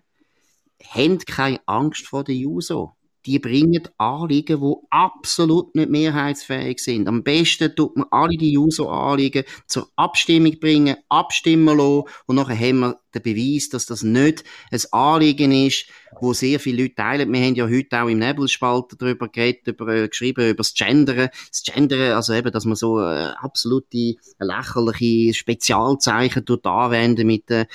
haben 0.83 1.19
keine 1.19 1.59
Angst 1.65 2.07
vor 2.07 2.23
den 2.23 2.37
Juso. 2.37 2.93
Die 3.25 3.39
bringen 3.39 3.83
Anliegen, 3.97 4.61
die 4.61 4.73
absolut 4.89 5.75
nicht 5.75 5.89
mehrheitsfähig 5.89 6.79
sind. 6.79 7.09
Am 7.09 7.23
besten 7.23 7.75
tut 7.75 7.97
man 7.97 8.07
alle 8.09 8.37
die 8.37 8.53
Juso-Anliegen 8.53 9.43
zur 9.65 9.89
Abstimmung 9.97 10.57
bringen, 10.61 10.95
abstimmen 11.09 11.77
lassen 11.77 12.03
und 12.25 12.37
nachher 12.37 12.57
haben 12.57 12.79
wir 12.79 12.99
den 13.13 13.23
Beweis, 13.23 13.67
dass 13.67 13.85
das 13.85 14.03
nicht 14.03 14.45
ein 14.71 14.79
Anliegen 14.91 15.51
ist, 15.51 15.87
wo 16.21 16.31
sehr 16.31 16.59
viele 16.61 16.83
Leute 16.83 16.95
teilen. 16.95 17.33
Wir 17.33 17.41
haben 17.41 17.55
ja 17.55 17.67
heute 17.67 18.01
auch 18.01 18.07
im 18.07 18.19
Nebelspalter 18.19 18.95
darüber 18.97 19.27
geredet, 19.27 19.67
über, 19.67 19.87
äh, 19.89 20.07
geschrieben, 20.07 20.49
über 20.49 20.57
das 20.57 20.73
Gendern. 20.73 21.29
Das 21.49 21.63
Gendern, 21.63 22.13
also 22.13 22.33
eben, 22.33 22.51
dass 22.51 22.63
man 22.63 22.75
so 22.75 23.01
äh, 23.01 23.33
absolute 23.41 24.15
lächerliche 24.39 25.33
Spezialzeichen 25.33 26.45
anwenden 26.63 27.27
mit 27.27 27.51
äh, 27.51 27.65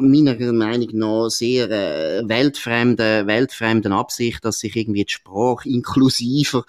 meiner 0.00 0.52
Meinung 0.52 0.88
nach 0.92 1.28
sehr 1.28 1.70
äh, 1.70 2.28
weltfremden, 2.28 3.26
weltfremden 3.26 3.92
Absicht, 3.92 4.44
dass 4.44 4.60
sich 4.60 4.76
irgendwie 4.76 5.04
die 5.04 5.12
Sprache 5.12 5.68
inklusiver 5.68 6.64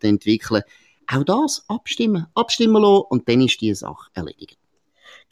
entwickeln. 0.00 0.62
Auch 1.06 1.24
das 1.24 1.64
abstimmen, 1.68 2.26
abstimmen 2.34 2.82
lassen 2.82 3.04
und 3.10 3.28
dann 3.28 3.42
ist 3.42 3.60
die 3.60 3.74
Sache 3.74 4.08
erledigt. 4.14 4.58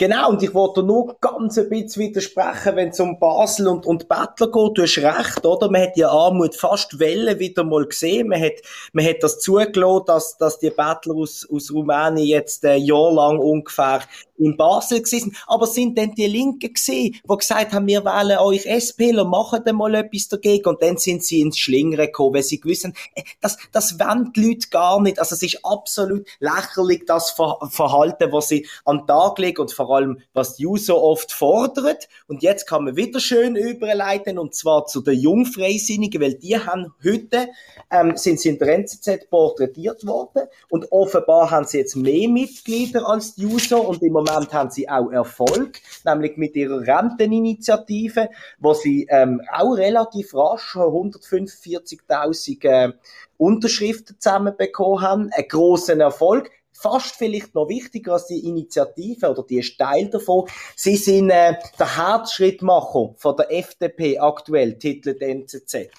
Genau, 0.00 0.30
und 0.30 0.42
ich 0.42 0.54
wollte 0.54 0.82
nur 0.82 1.14
ganz 1.20 1.58
ein 1.58 1.68
bisschen 1.68 2.04
widersprechen, 2.04 2.74
wenn 2.74 2.88
es 2.88 3.00
um 3.00 3.18
Basel 3.18 3.68
und, 3.68 3.84
und 3.84 4.08
Bettler 4.08 4.50
geht. 4.50 4.78
Du 4.78 4.82
hast 4.82 4.96
recht, 4.96 5.44
oder? 5.44 5.70
Man 5.70 5.82
hat 5.82 5.94
die 5.94 6.06
Armut 6.06 6.54
fast 6.54 6.98
Welle 6.98 7.38
wieder 7.38 7.64
mal 7.64 7.84
gesehen. 7.84 8.28
Man 8.28 8.40
hat, 8.40 8.62
man 8.94 9.04
hat 9.04 9.16
das 9.20 9.40
zugelassen, 9.40 10.04
dass, 10.06 10.38
dass 10.38 10.58
die 10.58 10.70
Bettler 10.70 11.16
aus, 11.16 11.46
aus 11.52 11.70
Rumänien 11.70 12.26
jetzt 12.26 12.64
ein 12.64 12.82
Jahr 12.82 13.12
lang 13.12 13.40
ungefähr 13.40 14.00
in 14.40 14.56
Basel 14.56 15.02
gewesen. 15.02 15.36
Aber 15.46 15.66
sind 15.66 15.96
denn 15.96 16.14
die 16.14 16.26
Linken 16.26 16.72
gesehen, 16.72 17.16
die 17.22 17.36
gesagt 17.36 17.72
haben, 17.72 17.86
wir 17.86 18.04
wählen 18.04 18.38
euch 18.38 18.66
SPler, 18.66 19.24
machen 19.24 19.60
dann 19.64 19.76
mal 19.76 19.94
etwas 19.94 20.28
dagegen. 20.28 20.68
Und 20.68 20.82
dann 20.82 20.96
sind 20.96 21.22
sie 21.22 21.40
ins 21.40 21.58
Schlingern 21.58 22.06
gekommen, 22.06 22.34
weil 22.34 22.42
sie 22.42 22.60
gewissen, 22.60 22.94
äh, 23.14 23.22
das, 23.40 23.58
das 23.72 23.98
wollen 23.98 24.32
die 24.34 24.46
Leute 24.46 24.68
gar 24.70 25.00
nicht. 25.00 25.18
Also 25.18 25.34
es 25.34 25.42
ist 25.42 25.64
absolut 25.64 26.26
lächerlich, 26.40 27.04
das 27.06 27.30
Verhalten, 27.30 28.32
was 28.32 28.48
sie 28.48 28.66
an 28.84 28.98
den 28.98 29.06
Tag 29.06 29.38
legen 29.38 29.60
und 29.60 29.72
vor 29.72 29.94
allem, 29.94 30.18
was 30.32 30.56
die 30.56 30.66
User 30.66 31.00
oft 31.00 31.32
fordert. 31.32 32.08
Und 32.26 32.42
jetzt 32.42 32.66
kann 32.66 32.84
man 32.84 32.96
wieder 32.96 33.20
schön 33.20 33.56
überleiten, 33.56 34.38
und 34.38 34.54
zwar 34.54 34.86
zu 34.86 35.00
den 35.00 35.18
Jungfreisinnigen, 35.18 36.20
weil 36.20 36.34
die 36.34 36.58
haben 36.58 36.94
heute, 37.04 37.48
ähm, 37.90 38.16
sind 38.16 38.40
sie 38.40 38.50
in 38.50 38.58
der 38.58 38.68
NZZ 38.68 39.28
porträtiert 39.30 40.06
worden 40.06 40.48
und 40.68 40.90
offenbar 40.92 41.50
haben 41.50 41.66
sie 41.66 41.78
jetzt 41.78 41.96
mehr 41.96 42.28
Mitglieder 42.28 43.08
als 43.08 43.34
die 43.34 43.46
User 43.46 43.86
und 43.86 44.02
im 44.02 44.12
Moment 44.12 44.29
Moment 44.34 44.52
haben 44.52 44.70
sie 44.70 44.88
auch 44.88 45.10
Erfolg, 45.10 45.80
nämlich 46.04 46.36
mit 46.36 46.56
ihrer 46.56 46.80
Renteninitiative, 46.80 48.28
wo 48.58 48.74
sie 48.74 49.06
ähm, 49.10 49.40
auch 49.52 49.74
relativ 49.74 50.34
rasch 50.34 50.76
145.000 50.76 52.64
äh, 52.64 52.92
Unterschriften 53.36 54.16
zusammenbekommen 54.18 55.00
haben. 55.00 55.30
Ein 55.32 55.48
großen 55.48 56.00
Erfolg 56.00 56.50
fast 56.72 57.16
vielleicht 57.16 57.54
noch 57.54 57.68
wichtiger 57.68 58.14
als 58.14 58.26
die 58.26 58.46
Initiative 58.46 59.30
oder 59.30 59.42
die 59.42 59.58
ist 59.58 59.76
Teil 59.78 60.08
davon. 60.08 60.48
Sie 60.76 60.96
sind 60.96 61.30
äh, 61.30 61.54
der 61.78 61.96
Herzschrittmacher 61.96 63.14
von 63.16 63.36
der 63.36 63.52
FDP 63.52 64.18
aktuell, 64.18 64.78
titelt 64.78 65.20
NZZ. 65.20 65.90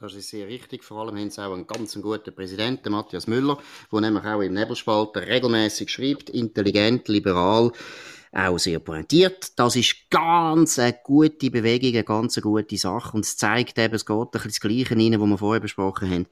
Das 0.00 0.14
ist 0.14 0.28
sehr 0.28 0.46
richtig. 0.46 0.84
Vor 0.84 1.00
allem 1.00 1.18
haben 1.18 1.28
sie 1.28 1.44
auch 1.44 1.52
einen 1.52 1.66
ganz 1.66 2.00
guten 2.00 2.32
Präsidenten, 2.32 2.92
Matthias 2.92 3.26
Müller, 3.26 3.58
der 3.90 4.00
nämlich 4.00 4.24
auch 4.24 4.40
im 4.40 4.54
Nebelspalter 4.54 5.26
regelmäßig 5.26 5.90
schreibt, 5.90 6.30
intelligent, 6.30 7.08
liberal, 7.08 7.72
auch 8.30 8.58
sehr 8.58 8.78
pointiert. 8.78 9.58
Das 9.58 9.74
ist 9.74 10.08
ganz 10.08 10.78
eine 10.78 10.96
gute 11.02 11.50
Bewegung, 11.50 11.94
eine 11.94 12.04
ganz 12.04 12.40
gute 12.40 12.76
Sache. 12.76 13.16
Und 13.16 13.24
es 13.24 13.36
zeigt 13.36 13.76
eben, 13.76 13.94
es 13.96 14.06
geht 14.06 14.16
ein 14.16 14.30
bisschen 14.30 14.50
das 14.50 14.60
Gleiche 14.60 14.94
rein, 14.94 15.20
was 15.20 15.28
wir 15.30 15.38
vorher 15.38 15.60
besprochen 15.60 16.08
haben. 16.08 16.26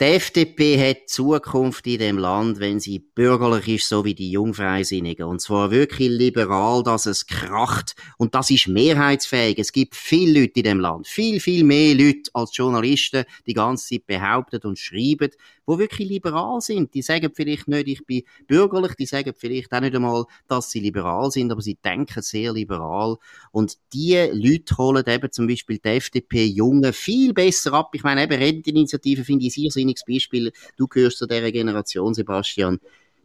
Die 0.00 0.04
FDP 0.04 0.78
hat 0.78 1.08
Zukunft 1.08 1.84
in 1.88 1.98
dem 1.98 2.18
Land, 2.18 2.60
wenn 2.60 2.78
sie 2.78 3.00
bürgerlich 3.00 3.66
ist, 3.66 3.88
so 3.88 4.04
wie 4.04 4.14
die 4.14 4.30
Jungfreisinnigen. 4.30 5.26
Und 5.26 5.40
zwar 5.40 5.72
wirklich 5.72 6.08
liberal, 6.08 6.84
dass 6.84 7.06
es 7.06 7.26
kracht. 7.26 7.96
Und 8.16 8.36
das 8.36 8.48
ist 8.50 8.68
mehrheitsfähig. 8.68 9.58
Es 9.58 9.72
gibt 9.72 9.96
viele 9.96 10.42
Leute 10.42 10.60
in 10.60 10.62
dem 10.62 10.78
Land. 10.78 11.08
Viel, 11.08 11.40
viel 11.40 11.64
mehr 11.64 11.96
Leute 11.96 12.30
als 12.32 12.56
Journalisten 12.56 13.24
die 13.48 13.54
ganze 13.54 13.88
Zeit 13.88 14.06
behaupten 14.06 14.60
und 14.68 14.78
schreiben, 14.78 15.30
die 15.68 15.78
wirklich 15.78 16.08
liberal 16.08 16.60
sind. 16.60 16.94
Die 16.94 17.02
sagen 17.02 17.30
vielleicht 17.34 17.68
nicht, 17.68 17.88
ich 17.88 18.06
bin 18.06 18.22
bürgerlich, 18.46 18.94
die 18.94 19.06
sagen 19.06 19.34
vielleicht 19.36 19.72
auch 19.72 19.80
nicht 19.80 19.94
einmal, 19.94 20.24
dass 20.46 20.70
sie 20.70 20.80
liberal 20.80 21.30
sind, 21.30 21.52
aber 21.52 21.60
sie 21.60 21.76
denken 21.84 22.22
sehr 22.22 22.52
liberal. 22.52 23.16
Und 23.52 23.76
die 23.92 24.16
Leute 24.32 24.76
holen 24.76 25.04
eben 25.06 25.30
zum 25.30 25.46
Beispiel 25.46 25.78
die 25.78 25.88
FDP 25.88 26.46
Jungen 26.46 26.92
viel 26.92 27.34
besser 27.34 27.72
ab. 27.74 27.90
Ich 27.94 28.02
meine, 28.02 28.24
eben 28.24 28.34
Renteninitiative 28.34 29.24
finde 29.24 29.46
ich 29.46 29.56
ein 29.56 29.64
irrsinniges 29.64 30.04
Beispiel. 30.06 30.52
Du 30.76 30.86
gehörst 30.86 31.18
zu 31.18 31.26
dieser 31.26 31.52
Generation, 31.52 32.14
Sebastian. 32.14 32.80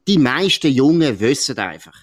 Die 0.08 0.18
meisten 0.18 0.72
Jungen 0.72 1.20
wissen 1.20 1.58
einfach, 1.58 1.98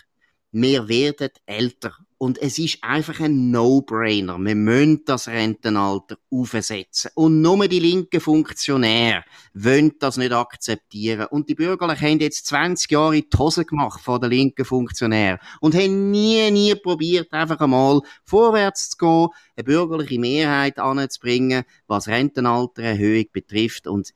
wir 0.53 0.89
werden 0.89 1.31
älter. 1.47 1.95
Und 2.23 2.37
es 2.37 2.59
ist 2.59 2.85
einfach 2.85 3.19
ein 3.21 3.51
No-Brainer. 3.51 4.37
Wir 4.39 4.55
müssen 4.55 5.07
das 5.07 5.27
Rentenalter 5.27 6.19
aufsetzen. 6.31 7.11
Und 7.15 7.41
nur 7.41 7.67
die 7.67 7.79
linken 7.79 8.21
Funktionäre 8.21 9.25
wollen 9.55 9.93
das 9.99 10.19
nicht 10.19 10.33
akzeptieren. 10.33 11.29
Und 11.31 11.49
die 11.49 11.55
Bürgerlichen 11.55 12.07
haben 12.07 12.21
jetzt 12.21 12.45
20 12.45 12.91
Jahre 12.91 13.17
in 13.17 13.25
die 13.33 13.39
Hose 13.39 13.65
gemacht 13.65 14.03
von 14.03 14.21
den 14.21 14.29
linken 14.29 14.67
Funktionären 14.67 15.39
und 15.61 15.75
haben 15.75 16.11
nie, 16.11 16.51
nie 16.51 16.75
probiert, 16.75 17.33
einfach 17.33 17.59
einmal 17.61 18.03
vorwärts 18.25 18.91
zu 18.91 18.99
gehen, 18.99 19.29
eine 19.57 19.65
bürgerliche 19.65 20.21
Mehrheit 20.21 20.79
anzubringen, 20.79 21.65
was 21.87 22.07
Rentenaltererhöhung 22.07 23.27
betrifft. 23.33 23.87
Und 23.87 24.13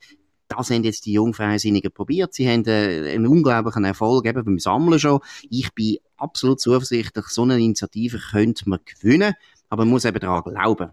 das 0.47 0.69
haben 0.69 0.83
jetzt 0.83 1.05
die 1.07 1.13
Jungfreisinnigen 1.13 1.91
probiert. 1.91 2.33
Sie 2.33 2.47
haben 2.47 2.65
äh, 2.65 3.13
einen 3.13 3.25
unglaublichen 3.25 3.83
Erfolg 3.83 4.27
eben 4.27 4.45
beim 4.45 4.59
Sammeln 4.59 4.99
schon. 4.99 5.21
Ich 5.49 5.73
bin 5.73 5.97
absolut 6.17 6.59
zuversichtlich, 6.59 7.25
so 7.27 7.43
eine 7.43 7.59
Initiative 7.59 8.19
könnte 8.31 8.69
man 8.69 8.79
gewinnen, 8.85 9.33
aber 9.69 9.83
man 9.83 9.91
muss 9.91 10.05
eben 10.05 10.19
daran 10.19 10.43
glauben. 10.43 10.91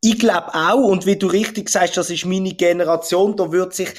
Ich 0.00 0.18
glaube 0.18 0.54
auch, 0.54 0.88
und 0.88 1.06
wie 1.06 1.16
du 1.16 1.28
richtig 1.28 1.68
sagst, 1.68 1.96
das 1.96 2.10
ist 2.10 2.26
meine 2.26 2.54
Generation, 2.54 3.36
da 3.36 3.52
wird 3.52 3.74
sich 3.74 3.90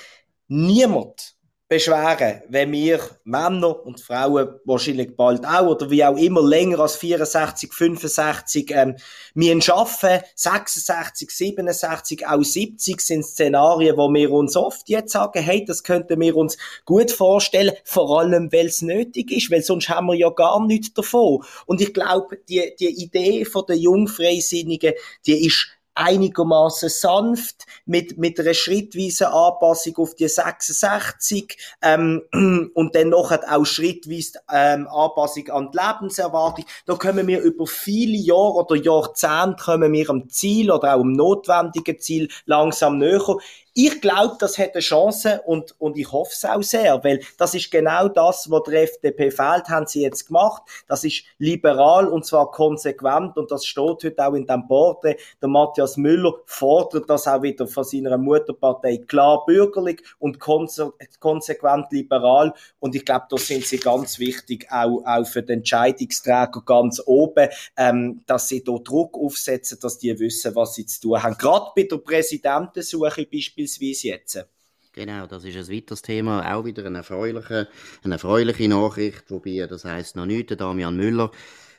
niemand 0.48 1.36
beschweren, 1.68 2.42
wenn 2.50 2.72
wir 2.72 3.00
Männer 3.24 3.86
und 3.86 4.00
Frauen 4.00 4.60
wahrscheinlich 4.66 5.16
bald 5.16 5.46
auch 5.46 5.68
oder 5.68 5.90
wie 5.90 6.04
auch 6.04 6.18
immer 6.18 6.42
länger 6.42 6.80
als 6.80 6.98
64, 6.98 7.74
65 7.74 8.72
ähm, 8.72 8.96
müssen 9.34 9.72
arbeiten, 9.72 10.24
66, 10.36 11.32
67, 11.32 12.28
auch 12.28 12.44
70 12.44 13.02
sind 13.02 13.26
Szenarien, 13.26 13.98
wo 13.98 14.14
wir 14.14 14.32
uns 14.32 14.56
oft 14.56 14.90
jetzt 14.90 15.14
sagen, 15.14 15.42
hey, 15.42 15.64
das 15.66 15.84
könnten 15.84 16.20
wir 16.20 16.36
uns 16.36 16.58
gut 16.86 17.12
vorstellen, 17.12 17.74
vor 17.86 18.20
allem, 18.20 18.52
weil 18.52 18.68
es 18.68 18.82
nötig 18.82 19.32
ist, 19.32 19.50
weil 19.50 19.64
sonst 19.64 19.90
haben 19.90 20.08
wir 20.08 20.16
ja 20.16 20.30
gar 20.30 20.66
nichts 20.66 20.94
davon. 20.94 21.44
Und 21.66 21.82
ich 21.82 21.94
glaube, 21.94 22.38
die, 22.50 22.74
die 22.80 23.04
Idee 23.04 23.46
von 23.46 23.64
der 23.68 23.78
Jungfreisinnigen, 23.78 24.94
die 25.26 25.48
ist 25.48 25.70
einigermaßen 25.96 26.90
sanft 26.90 27.66
mit 27.86 28.18
mit 28.18 28.40
einer 28.40 28.54
schrittweisen 28.54 29.28
Anpassung 29.28 29.98
auf 29.98 30.16
die 30.16 30.28
66 30.28 31.58
ähm, 31.82 32.22
und 32.74 32.96
dann 32.96 33.10
noch 33.10 33.32
auch 33.32 33.66
schrittweise 33.66 34.40
ähm, 34.52 34.88
Anpassung 34.88 35.50
an 35.50 35.72
die 35.72 35.78
Lebenserwartung. 35.78 36.66
Da 36.86 36.96
können 36.96 37.28
wir 37.28 37.42
über 37.42 37.68
viele 37.68 38.18
Jahre 38.18 38.54
oder 38.54 38.76
Jahrzehnte 38.76 39.64
kommen 39.64 39.94
wir 39.94 40.10
am 40.10 40.30
Ziel 40.30 40.72
oder 40.72 40.96
auch 40.96 41.02
am 41.02 41.14
notwendigen 41.14 42.00
Ziel 42.00 42.30
langsam 42.46 42.98
näher. 42.98 43.38
Ich 43.76 44.02
glaube, 44.02 44.36
das 44.40 44.60
hat 44.60 44.76
eine 44.76 44.82
Chance 44.82 45.42
und, 45.46 45.74
und 45.80 45.98
ich 45.98 46.12
hoffe 46.12 46.32
es 46.32 46.46
auch 46.46 46.62
sehr, 46.62 47.04
weil 47.04 47.22
das 47.40 47.56
ist 47.56 47.72
genau 47.72 48.08
das, 48.08 48.52
was 48.52 48.62
der 48.68 48.84
FDP 48.84 49.32
fehlt, 49.32 49.68
haben 49.68 49.88
sie 49.88 50.04
jetzt 50.04 50.28
gemacht. 50.28 50.62
Das 50.88 51.04
ist 51.04 51.24
liberal 51.40 52.08
und 52.08 52.24
zwar 52.24 52.52
konsequent 52.52 53.36
und 53.36 53.50
das 53.50 53.66
steht 53.66 54.04
heute 54.04 54.28
auch 54.28 54.34
in 54.36 54.46
dem 54.46 54.68
Porträt. 54.68 55.18
Der 55.42 55.50
Matthias 55.50 55.83
Müller 55.98 56.34
fordert 56.46 57.10
das 57.10 57.28
auch 57.28 57.42
wieder 57.42 57.68
von 57.68 57.84
seiner 57.84 58.18
Mutterpartei. 58.18 58.98
Klar 59.08 59.46
bürgerlich 59.46 60.02
und 60.20 60.40
konse 60.40 60.94
konsequent 61.20 61.92
liberal. 61.92 62.54
Und 62.80 62.96
ich 62.96 63.06
glaube, 63.06 63.26
da 63.30 63.38
sind 63.38 63.66
sie 63.66 63.78
ganz 63.78 64.20
wichtig, 64.20 64.68
auch, 64.70 65.04
auch 65.06 65.26
für 65.26 65.44
den 65.44 65.60
Entscheidungsträger 65.60 66.62
ganz 66.66 67.02
oben, 67.06 67.50
ähm, 67.78 68.22
dass 68.26 68.48
sie 68.48 68.64
da 68.64 68.74
Druck 68.78 69.18
aufsetzen, 69.18 69.80
dass 69.82 69.98
die 69.98 70.18
wissen, 70.20 70.56
was 70.56 70.76
sie 70.76 70.86
zu 70.86 71.02
tun 71.02 71.24
haben. 71.24 71.38
Gerade 71.38 71.72
bei 71.76 71.84
der 71.84 71.98
Präsidentensuche 71.98 73.26
beispielsweise 73.26 74.08
jetzt. 74.08 74.46
Genau, 74.94 75.26
das 75.26 75.44
ist 75.44 75.56
ein 75.56 75.76
weiteres 75.76 76.04
Thema, 76.04 76.54
auch 76.54 76.66
wieder 76.66 76.86
eine 76.86 77.00
erfreuliche, 77.00 77.68
eine 78.04 78.16
erfreuliche 78.16 78.68
Nachricht, 78.68 79.24
wobei, 79.32 79.66
das 79.68 79.86
heißt 79.86 80.16
noch 80.16 80.28
nichts, 80.28 80.56
Damian 80.56 80.96
Müller 80.96 81.32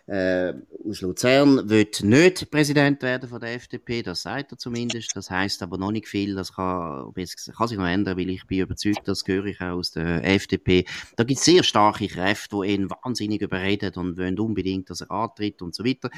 äh, 0.07 0.53
aus 0.87 1.01
Luzern 1.01 1.71
wird 1.71 2.03
nicht 2.03 2.51
Präsident 2.51 3.03
werden 3.03 3.29
von 3.29 3.41
der 3.41 3.55
FDP, 3.55 4.03
das 4.03 4.23
sagt 4.23 4.53
er 4.53 4.59
zumindest. 4.59 5.17
Das 5.17 5.31
heißt 5.31 5.63
aber 5.63 5.79
noch 5.79 5.93
nicht 5.93 6.09
viel. 6.09 6.35
Das 6.35 6.55
kann, 6.55 7.11
das 7.17 7.51
kann 7.57 7.69
sich 7.69 7.79
noch 7.79 7.87
ändern, 7.87 8.19
weil 8.19 8.29
ich 8.29 8.47
bin 8.47 8.61
überzeugt, 8.61 9.09
das 9.09 9.25
höre 9.27 9.47
ich 9.47 9.61
auch 9.63 9.79
aus 9.79 9.93
der 9.93 10.23
FDP. 10.25 10.85
Da 11.17 11.25
gibt 11.25 11.39
es 11.39 11.45
sehr 11.47 11.63
starke 11.63 12.07
Kräfte, 12.07 12.57
die 12.63 12.75
ihn 12.75 12.91
wahnsinnig 12.91 13.41
überreden 13.41 13.95
und 13.95 14.19
wollen 14.19 14.39
unbedingt, 14.39 14.91
dass 14.91 15.01
er 15.01 15.11
antritt 15.11 15.63
und 15.63 15.75
so 15.75 15.85
weiter. 15.85 16.11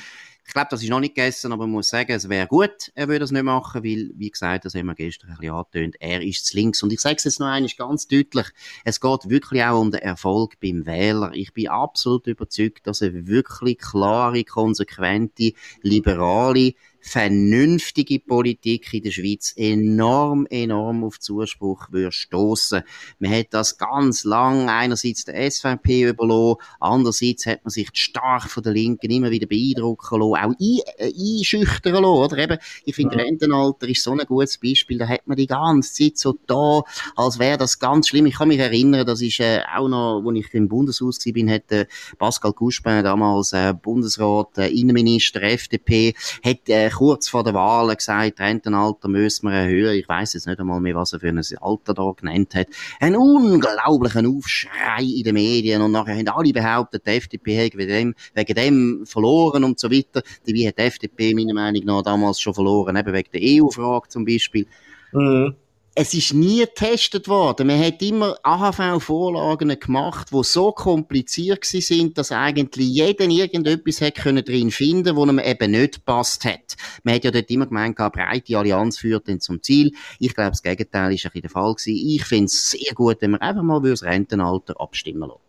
Ich 0.47 0.53
glaube, 0.53 0.69
das 0.71 0.83
ist 0.83 0.89
noch 0.89 1.01
nicht 1.01 1.15
gegessen, 1.15 1.53
aber 1.53 1.65
man 1.67 1.73
muss 1.73 1.89
sagen, 1.89 2.13
es 2.13 2.29
wäre 2.29 2.47
gut, 2.47 2.93
er 2.95 3.09
würde 3.09 3.21
das 3.21 3.33
nicht 3.33 3.43
machen, 3.43 3.83
weil, 3.83 4.13
wie 4.15 4.31
gesagt, 4.31 4.65
das 4.65 4.75
haben 4.75 4.87
wir 4.87 4.95
gestern 4.95 5.31
ein 5.31 5.37
bisschen 5.39 5.55
angetönt, 5.55 5.97
er 5.99 6.23
ist 6.23 6.47
zu 6.47 6.57
links. 6.57 6.83
Und 6.83 6.93
ich 6.93 7.01
sage 7.01 7.17
es 7.17 7.25
jetzt 7.25 7.41
noch 7.41 7.49
einmal 7.49 7.71
ganz 7.77 8.07
deutlich, 8.07 8.47
es 8.85 9.01
geht 9.01 9.29
wirklich 9.29 9.65
auch 9.65 9.81
um 9.81 9.91
den 9.91 10.01
Erfolg 10.01 10.61
beim 10.61 10.87
Wähler. 10.87 11.33
Ich 11.35 11.53
bin 11.53 11.69
absolut 11.69 12.27
überzeugt, 12.29 12.87
dass 12.87 13.03
er 13.03 13.27
wirklich 13.27 13.79
klare, 13.79 14.45
konsequente, 14.45 15.53
liberale 15.83 16.75
vernünftige 17.07 18.19
Politik 18.19 18.93
in 18.93 19.05
der 19.05 19.13
Schweiz 19.13 19.53
enorm, 19.57 20.47
enorm 20.51 21.05
auf 21.05 21.21
Zuspruch 21.21 21.87
würde 21.93 22.11
stoßen. 22.11 22.83
Man 23.21 23.31
hat 23.31 23.47
das 23.51 23.79
ganz 23.79 24.25
lang 24.25 24.69
einerseits 24.69 25.25
der 25.25 25.49
SVP 25.51 26.09
überlassen, 26.09 26.61
andererseits 26.81 27.47
hat 27.47 27.65
man 27.65 27.71
sich 27.71 27.91
stark 27.93 28.51
von 28.51 28.65
der 28.65 28.73
Linken 28.73 29.11
immer 29.11 29.31
wieder 29.31 29.47
beeindrucken 29.47 30.21
lassen, 30.21 30.45
auch 30.45 30.55
ein, 30.59 30.81
äh, 30.99 31.13
einschüchtern 31.39 31.93
lassen, 31.93 32.05
oder? 32.05 32.39
Eben, 32.39 32.59
ich 32.85 32.95
finde. 32.95 33.17
Rentenalter 33.17 33.89
ist 33.89 34.03
so 34.03 34.11
ein 34.13 34.19
gutes 34.27 34.59
Beispiel, 34.59 34.99
da 34.99 35.07
hat 35.09 35.27
man 35.27 35.37
die 35.37 35.47
ganze 35.47 35.93
Zeit 35.93 36.19
so 36.19 36.37
da, 36.47 36.83
als 37.15 37.39
wäre 37.39 37.57
das 37.57 37.79
ganz 37.79 38.09
schlimm. 38.09 38.27
Ich 38.27 38.35
kann 38.37 38.49
mich 38.49 38.59
erinnern, 38.59 39.07
das 39.07 39.23
ist 39.23 39.41
äh, 39.41 39.61
auch 39.75 39.89
noch, 39.89 40.23
als 40.27 40.39
ich 40.39 40.55
im 40.55 40.69
Bundeshaus 40.69 41.19
bin, 41.25 41.51
hat 41.51 41.71
äh, 41.71 41.87
Pascal 42.19 42.53
Couspin 42.53 43.05
damals 43.05 43.53
äh, 43.53 43.73
Bundesrat, 43.73 44.59
äh, 44.59 44.69
Innenminister, 44.69 45.43
FDP, 45.43 46.15
hat 46.45 46.69
äh, 46.69 46.91
kurz 46.97 47.29
vor 47.29 47.45
der 47.45 47.53
Wahl 47.53 47.95
gesagt, 47.95 48.41
Rentenalter 48.41 49.09
müssen 49.09 49.51
wir 49.51 49.55
erhöhen. 49.55 49.99
Ich 49.99 50.09
weiß 50.09 50.33
jetzt 50.33 50.47
nicht 50.47 50.59
einmal 50.59 50.81
mehr, 50.81 50.95
was 50.95 51.13
er 51.13 51.21
für 51.21 51.29
ein 51.29 51.43
Alter 51.61 51.93
da 51.93 52.11
genannt 52.17 52.55
hat. 52.55 52.69
Ein 53.01 53.17
unglaublichen 53.17 54.27
Aufschrei 54.27 55.03
in 55.03 55.25
den 55.25 55.35
Medien 55.35 55.83
und 55.83 55.93
nachher 55.93 56.17
haben 56.17 56.29
alle 56.29 56.55
behauptet, 56.55 57.07
die 57.07 57.11
FDP 57.11 57.55
hätte 57.55 57.77
wegen 57.77 57.91
dem, 57.91 58.15
wegen 58.33 58.55
dem 58.55 59.05
verloren 59.05 59.65
und 59.65 59.79
so 59.79 59.91
weiter. 59.91 60.23
Wie 60.47 60.67
hat 60.67 60.79
die 60.79 60.83
FDP 60.83 61.35
meiner 61.35 61.53
Meinung 61.53 61.85
nach 61.85 62.03
damals 62.03 62.41
schon 62.41 62.55
verloren, 62.55 62.97
eben 62.97 63.13
wegen 63.13 63.31
der 63.31 63.43
EU-Frage 63.43 64.09
zum 64.09 64.25
Beispiel. 64.25 64.67
Mhm 65.13 65.55
es 65.99 66.13
ist 66.13 66.35
nie 66.35 66.61
getestet 66.61 67.27
worden. 67.27 67.69
Man 67.69 67.83
hat 67.83 68.03
immer 68.03 68.37
AHV-Vorlagen 68.43 69.81
gemacht, 69.81 70.29
die 70.31 70.45
so 70.45 70.71
kompliziert 70.71 71.65
sind, 71.65 72.19
dass 72.19 72.33
eigentlich 72.33 72.89
jeder 72.89 73.25
irgendetwas 73.25 74.03
hat 74.03 74.17
können 74.17 74.45
drin 74.45 74.71
finden, 74.71 75.17
wo 75.17 75.25
ihm 75.25 75.39
eben 75.39 75.71
nicht 75.71 76.05
passt 76.05 76.45
hat. 76.45 76.77
Man 77.03 77.15
hat 77.15 77.25
ja 77.25 77.31
dort 77.31 77.51
immer 77.51 77.65
gemeint, 77.65 77.99
eine 77.99 78.11
breite 78.11 78.59
Allianz 78.59 78.99
führt 78.99 79.27
dann 79.27 79.41
zum 79.41 79.63
Ziel. 79.63 79.93
Ich 80.19 80.35
glaube, 80.35 80.51
das 80.51 80.63
Gegenteil 80.63 81.15
ist 81.15 81.25
ein 81.25 81.31
bisschen 81.31 81.43
der 81.43 81.51
Fall 81.51 81.75
gewesen. 81.75 81.97
Ich 81.97 82.25
finde 82.27 82.45
es 82.45 82.71
sehr 82.73 82.95
gut, 82.95 83.17
wenn 83.21 83.31
wir 83.31 83.41
einfach 83.41 83.63
mal 83.63 83.79
über 83.79 83.89
das 83.89 84.03
Rentenalter 84.03 84.79
abstimmen 84.79 85.31
lassen. 85.31 85.46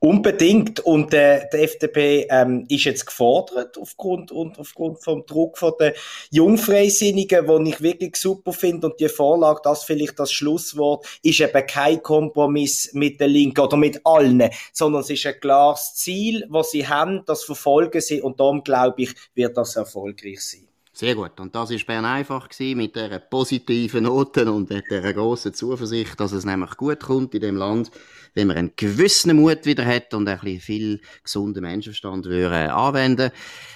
Unbedingt. 0.00 0.80
Und 0.80 1.12
äh, 1.12 1.46
die 1.52 1.58
FDP 1.58 2.26
ähm, 2.30 2.64
ist 2.68 2.84
jetzt 2.84 3.04
gefordert 3.04 3.76
aufgrund, 3.78 4.32
und 4.32 4.58
aufgrund 4.58 5.04
vom 5.04 5.26
Druck 5.26 5.58
von 5.58 5.74
der 5.78 5.94
Jungfreisinnigen, 6.30 7.46
wo 7.46 7.58
ich 7.58 7.82
wirklich 7.82 8.16
super 8.16 8.54
finde. 8.54 8.86
Und 8.86 8.98
die 8.98 9.10
Vorlage, 9.10 9.60
das 9.62 9.84
vielleicht 9.84 10.18
das 10.18 10.32
Schlusswort, 10.32 11.06
ist 11.22 11.40
eben 11.40 11.66
kein 11.66 12.02
Kompromiss 12.02 12.94
mit 12.94 13.20
der 13.20 13.28
Linken 13.28 13.60
oder 13.60 13.76
mit 13.76 14.00
allen, 14.04 14.48
sondern 14.72 15.02
es 15.02 15.10
ist 15.10 15.26
ein 15.26 15.38
klares 15.38 15.94
Ziel, 15.94 16.46
was 16.48 16.70
sie 16.70 16.88
haben, 16.88 17.22
das 17.26 17.44
verfolgen 17.44 18.00
sie 18.00 18.22
und 18.22 18.40
darum 18.40 18.64
glaube 18.64 19.02
ich, 19.02 19.14
wird 19.34 19.56
das 19.58 19.76
erfolgreich 19.76 20.40
sein. 20.40 20.69
Sehr 21.00 21.14
gut. 21.14 21.40
Und 21.40 21.54
das 21.54 21.70
war 21.70 21.78
Bern 21.86 22.04
einfach 22.04 22.46
gewesen, 22.50 22.76
mit 22.76 22.94
dieser 22.94 23.20
positiven 23.20 24.04
Noten 24.04 24.48
und 24.48 24.68
dieser 24.68 25.14
grossen 25.14 25.54
Zuversicht, 25.54 26.20
dass 26.20 26.32
es 26.32 26.44
nämlich 26.44 26.76
gut 26.76 27.00
kommt 27.00 27.34
in 27.34 27.40
dem 27.40 27.56
Land 27.56 27.90
wenn 28.34 28.46
man 28.46 28.56
einen 28.56 28.72
gewissen 28.76 29.34
Mut 29.34 29.64
wieder 29.66 29.84
hat 29.84 30.14
und 30.14 30.28
ein 30.28 30.38
bisschen 30.38 30.60
viel 30.60 31.00
gesunden 31.24 31.62
Menschenverstand 31.62 32.26
würde 32.26 32.72
anwenden. 32.72 33.30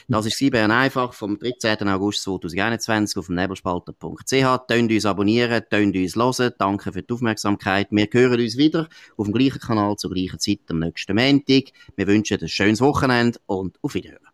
Das 0.07 0.27
ist 0.27 0.39
Bern 0.51 0.71
einfach 0.71 1.15
vom 1.15 1.39
13. 1.39 1.89
August 1.89 2.23
2021 2.25 3.17
auf 3.17 3.29
nebelspalter.ch. 3.29 4.67
Tönt 4.69 4.93
uns 4.93 5.07
abonnieren, 5.07 5.63
tönt 5.71 5.97
uns 5.97 6.15
hören. 6.15 6.53
Danke 6.59 6.93
für 6.93 7.03
die 7.03 7.13
Aufmerksamkeit. 7.13 7.89
Wir 7.91 8.07
hören 8.13 8.41
uns 8.41 8.57
wieder 8.57 8.89
auf 9.17 9.27
dem 9.27 9.35
gleichen 9.35 9.61
Kanal 9.61 9.97
zur 9.97 10.13
gleichen 10.13 10.39
Zeit 10.39 10.61
am 10.69 10.81
nächsten 10.81 11.17
Montag. 11.17 11.73
Wir 11.97 12.07
wünschen 12.07 12.41
ein 12.41 12.49
schönes 12.49 12.81
Wochenende 12.81 13.41
und 13.47 13.79
auf 13.83 13.95
Wiederhören. 13.95 14.34